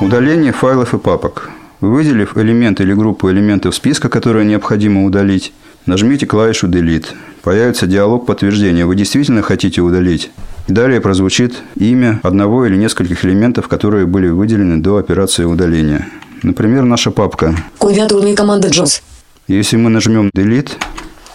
Удаление 0.00 0.52
файлов 0.52 0.94
и 0.94 0.98
папок. 0.98 1.50
Выделив 1.80 2.36
элемент 2.38 2.80
или 2.80 2.94
группу 2.94 3.30
элементов 3.30 3.74
списка, 3.74 4.08
которые 4.08 4.46
необходимо 4.46 5.04
удалить, 5.04 5.52
нажмите 5.84 6.26
клавишу 6.26 6.68
Delete. 6.68 7.06
Появится 7.42 7.86
диалог 7.86 8.24
подтверждения. 8.24 8.86
Вы 8.86 8.96
действительно 8.96 9.42
хотите 9.42 9.80
удалить? 9.80 10.30
Далее 10.68 11.00
прозвучит 11.00 11.62
имя 11.76 12.20
одного 12.22 12.66
или 12.66 12.76
нескольких 12.76 13.24
элементов, 13.24 13.68
которые 13.68 14.06
были 14.06 14.28
выделены 14.28 14.80
до 14.80 14.96
операции 14.96 15.44
удаления. 15.44 16.08
Например, 16.42 16.82
наша 16.82 17.10
папка. 17.10 17.54
Клавиатурные 17.78 18.34
команды 18.34 18.68
JOS. 18.68 19.02
Если 19.48 19.76
мы 19.76 19.90
нажмем 19.90 20.30
Delete, 20.34 20.72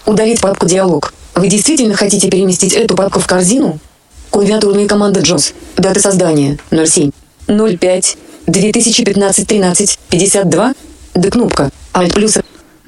Удалить 0.05 0.41
папку 0.41 0.65
«Диалог». 0.65 1.13
Вы 1.35 1.47
действительно 1.47 1.95
хотите 1.95 2.29
переместить 2.29 2.73
эту 2.73 2.95
папку 2.95 3.19
в 3.19 3.27
корзину? 3.27 3.79
Клавиатурные 4.31 4.87
команды 4.87 5.21
JOS. 5.21 5.53
Дата 5.77 5.99
создания 5.99 6.57
07. 6.71 7.11
05. 7.47 8.17
2015 8.47 9.47
13 9.47 9.99
52. 10.09 10.73
Д 11.13 11.29
кнопка. 11.29 11.69
Alt 11.93 12.13
плюс 12.13 12.37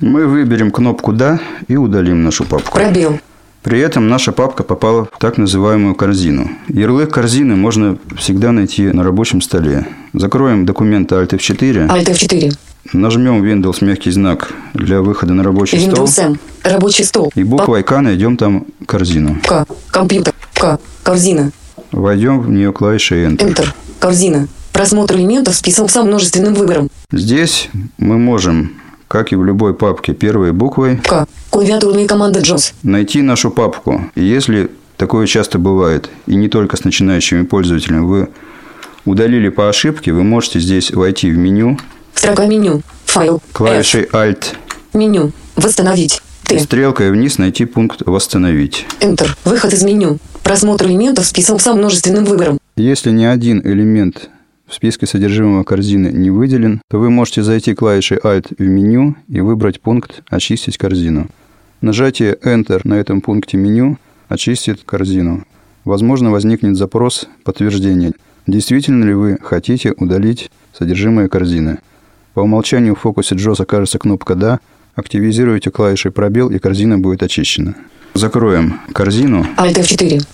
мы 0.04 0.28
выберем 0.28 0.72
кнопку 0.72 1.14
«Да» 1.14 1.40
и 1.70 1.78
удалим 1.78 2.24
нашу 2.24 2.44
папку. 2.44 2.78
пробел. 2.78 3.20
При 3.64 3.80
этом 3.80 4.10
наша 4.10 4.34
папка 4.34 4.64
попала 4.64 5.06
в 5.06 5.20
так 5.20 5.38
называемую 5.38 5.96
корзину. 5.96 6.50
Ярлык 6.68 7.12
корзины 7.14 7.56
можно 7.56 7.98
всегда 8.18 8.52
найти 8.52 8.92
на 8.92 9.04
рабочем 9.04 9.42
столе. 9.42 9.88
Закроем 10.14 10.66
документы 10.66 11.16
Alt 11.16 11.30
F4, 11.30 11.88
Alt 11.88 12.06
F4. 12.06 12.54
нажмем 12.92 13.42
Windows 13.42 13.84
мягкий 13.84 14.12
знак 14.12 14.52
для 14.74 15.02
выхода 15.02 15.34
на 15.34 15.44
рабочий 15.44 15.80
стол 15.80 16.06
Windows 16.06 16.20
M. 16.22 16.40
Рабочий 16.64 17.06
стол. 17.06 17.32
и 17.36 17.44
буквой 17.44 17.84
К 17.84 18.02
найдем 18.02 18.36
там 18.36 18.66
корзину. 18.86 19.40
К. 19.46 19.66
Компьютер. 19.90 20.34
К. 20.54 20.80
Корзина. 21.02 21.52
Войдем 21.94 22.42
в 22.42 22.50
нее 22.50 22.74
клавишей 22.74 23.26
Enter. 23.26 23.48
Enter. 23.48 23.68
Корзина. 24.00 24.48
Просмотр 24.74 25.16
элементов 25.16 25.56
список 25.56 25.90
со 25.90 26.04
множественным 26.04 26.54
выбором. 26.54 26.90
Здесь 27.12 27.70
мы 27.98 28.18
можем, 28.18 28.74
как 29.14 29.32
и 29.32 29.36
в 29.36 29.46
любой 29.46 29.76
папке, 29.76 30.16
первой 30.16 30.54
буквой 30.54 30.98
К. 30.98 31.28
Клавиатурные 31.52 32.08
команды 32.08 32.40
JOS. 32.40 32.74
найти 32.82 33.22
нашу 33.22 33.52
папку. 33.52 34.10
И 34.16 34.24
если 34.24 34.72
такое 34.98 35.28
часто 35.28 35.60
бывает, 35.60 36.10
и 36.26 36.34
не 36.36 36.50
только 36.50 36.78
с 36.78 36.84
начинающими 36.84 37.44
пользователями, 37.44 38.00
вы 38.04 38.30
удалили 39.06 39.50
по 39.50 39.70
ошибке, 39.70 40.14
вы 40.14 40.24
можете 40.24 40.60
здесь 40.60 40.90
войти 40.90 41.30
в 41.30 41.38
меню 41.38 41.78
Строка 42.16 42.48
меню. 42.48 42.82
Файл. 43.06 43.40
клавишей 43.52 44.06
Alt 44.06 44.46
F. 44.46 44.56
Меню. 44.96 45.32
Восстановить. 45.58 46.24
и 46.50 46.58
Т. 46.58 46.60
стрелкой 46.60 47.12
вниз 47.12 47.38
найти 47.38 47.66
пункт 47.66 48.02
«Восстановить». 48.08 48.88
Enter. 49.00 49.30
Выход 49.46 49.74
из 49.74 49.84
меню. 49.84 50.18
Просмотр 50.42 50.88
элементов 50.88 51.28
список 51.28 51.62
со 51.62 51.76
множественным 51.76 52.26
выбором. 52.26 52.58
Если 52.78 53.12
ни 53.12 53.26
один 53.26 53.62
элемент 53.64 54.32
в 54.74 54.76
списке 54.76 55.06
содержимого 55.06 55.64
корзины 55.64 56.08
не 56.08 56.32
выделен, 56.32 56.82
то 56.90 56.98
вы 56.98 57.12
можете 57.12 57.44
зайти 57.44 57.76
клавишей 57.76 58.18
Alt 58.18 58.56
в 58.58 58.64
меню 58.64 59.16
и 59.28 59.40
выбрать 59.40 59.80
пункт 59.80 60.24
«Очистить 60.32 60.80
корзину». 60.80 61.28
Нажатие 61.82 62.36
Enter 62.44 62.82
на 62.84 62.96
этом 62.96 63.22
пункте 63.22 63.56
меню 63.56 64.00
очистит 64.30 64.82
корзину. 64.84 65.46
Возможно, 65.86 66.32
возникнет 66.32 66.76
запрос 66.76 67.28
подтверждения. 67.44 68.14
Действительно 68.48 69.04
ли 69.04 69.14
вы 69.14 69.38
хотите 69.44 69.94
удалить 69.96 70.50
содержимое 70.76 71.28
корзины? 71.28 71.78
По 72.34 72.40
умолчанию 72.40 72.96
в 72.96 73.00
фокусе 73.02 73.36
JOS 73.36 73.62
окажется 73.62 74.00
кнопка 74.00 74.34
«Да». 74.34 74.60
Активизируйте 74.96 75.70
клавишей 75.70 76.12
пробел, 76.12 76.50
и 76.50 76.58
корзина 76.58 76.98
будет 76.98 77.22
очищена. 77.22 77.76
Закроем 78.16 78.80
корзину. 78.92 79.46
Alt 79.56 79.76
F4. 79.76 80.26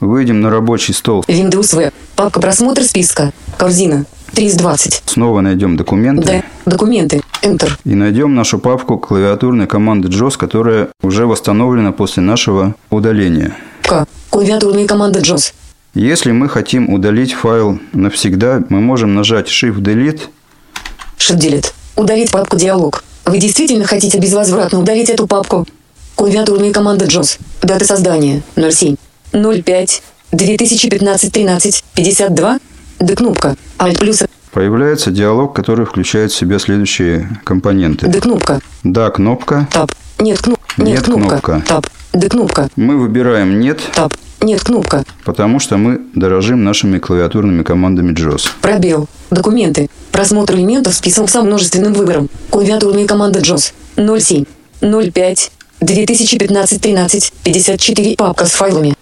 Выйдем 0.00 0.40
на 0.40 0.50
рабочий 0.50 0.92
стол. 0.92 1.24
Windows 1.28 1.74
V. 1.74 1.92
Папка 2.16 2.40
просмотр 2.40 2.82
списка. 2.82 3.32
Корзина. 3.56 4.06
3 4.34 4.46
из 4.46 4.56
20. 4.56 5.02
Снова 5.06 5.40
найдем 5.40 5.76
документы. 5.76 6.26
Д. 6.26 6.44
Документы. 6.66 7.22
Enter. 7.42 7.70
И 7.84 7.94
найдем 7.94 8.34
нашу 8.34 8.58
папку 8.58 8.98
клавиатурной 8.98 9.66
команды 9.66 10.08
JOS, 10.08 10.36
которая 10.36 10.88
уже 11.02 11.26
восстановлена 11.26 11.92
после 11.92 12.22
нашего 12.22 12.74
удаления. 12.90 13.56
К. 13.82 14.06
Клавиатурные 14.30 14.86
команды 14.86 15.20
JOS. 15.20 15.52
Если 15.94 16.32
мы 16.32 16.48
хотим 16.48 16.92
удалить 16.92 17.32
файл 17.32 17.78
навсегда, 17.92 18.64
мы 18.68 18.80
можем 18.80 19.14
нажать 19.14 19.48
Shift-Delete 19.48 20.22
Shift 21.18 21.38
Delete. 21.38 21.72
Удалить 21.96 22.30
папку 22.30 22.56
«Диалог». 22.56 23.04
Вы 23.24 23.38
действительно 23.38 23.84
хотите 23.84 24.18
безвозвратно 24.18 24.80
удалить 24.80 25.08
эту 25.08 25.26
папку? 25.26 25.66
Клавиатурные 26.16 26.72
команды 26.72 27.06
JOS. 27.06 27.38
Дата 27.62 27.84
создания 27.84 28.42
07. 28.56 28.96
05. 29.34 30.02
2015 30.32 31.32
13 31.32 31.84
52. 31.94 32.58
Д 33.00 33.14
кнопка. 33.16 33.56
Alt 33.78 33.98
плюс 33.98 34.22
Появляется 34.52 35.10
диалог, 35.10 35.54
который 35.54 35.84
включает 35.84 36.30
в 36.30 36.36
себя 36.36 36.60
следующие 36.60 37.28
компоненты. 37.42 38.06
Д 38.06 38.20
кнопка. 38.20 38.60
Да, 38.84 39.10
кнопка. 39.10 39.68
Таб. 39.72 39.90
Нет, 40.20 40.38
кну... 40.40 40.56
Нет, 40.76 40.88
Нет 40.88 41.02
кнопка. 41.02 41.40
кнопка. 41.40 41.62
Таб. 41.66 41.86
Д 42.12 42.28
кнопка. 42.28 42.68
Мы 42.76 42.96
выбираем 42.96 43.58
«Нет», 43.58 43.80
Таб. 43.94 44.14
Нет, 44.40 44.62
кнопка. 44.62 45.02
потому 45.24 45.58
что 45.58 45.76
мы 45.76 46.02
дорожим 46.14 46.62
нашими 46.62 46.98
клавиатурными 47.00 47.64
командами 47.64 48.12
JOS. 48.12 48.50
Пробел. 48.60 49.08
Документы. 49.30 49.88
Просмотр 50.12 50.54
элементов 50.54 50.94
список 50.94 51.28
со 51.30 51.42
множественным 51.42 51.92
выбором. 51.92 52.28
Клавиатурные 52.50 53.06
команды 53.06 53.40
JOS. 53.40 53.72
07. 53.96 54.44
05. 54.80 55.50
2015 55.80 56.80
13 56.80 57.32
54. 57.42 58.14
Папка 58.16 58.46
с 58.46 58.52
файлами. 58.52 58.94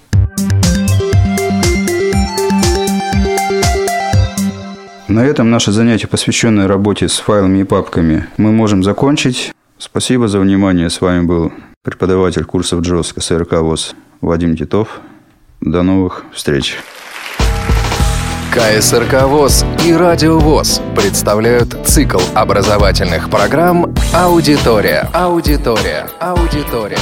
На 5.12 5.27
этом 5.27 5.51
наше 5.51 5.72
занятие, 5.72 6.07
посвященное 6.07 6.66
работе 6.66 7.07
с 7.07 7.18
файлами 7.18 7.59
и 7.59 7.64
папками, 7.64 8.29
мы 8.38 8.51
можем 8.51 8.83
закончить. 8.83 9.53
Спасибо 9.77 10.27
за 10.27 10.40
внимание. 10.40 10.88
С 10.88 11.03
вами 11.03 11.27
был 11.27 11.53
преподаватель 11.83 12.44
курсов 12.44 12.81
JOS 12.81 13.12
КСРК 13.14 13.61
ВОЗ 13.61 13.94
Вадим 14.22 14.57
Титов. 14.57 15.03
До 15.61 15.83
новых 15.83 16.25
встреч. 16.33 16.79
КСРК 18.55 19.25
ВОЗ 19.25 19.66
и 19.85 19.92
Радио 19.92 20.38
ВОЗ 20.38 20.81
представляют 20.96 21.77
цикл 21.87 22.20
образовательных 22.35 23.29
программ 23.29 23.94
«Аудитория». 24.14 25.11
Аудитория. 25.12 26.09
Аудитория. 26.20 26.96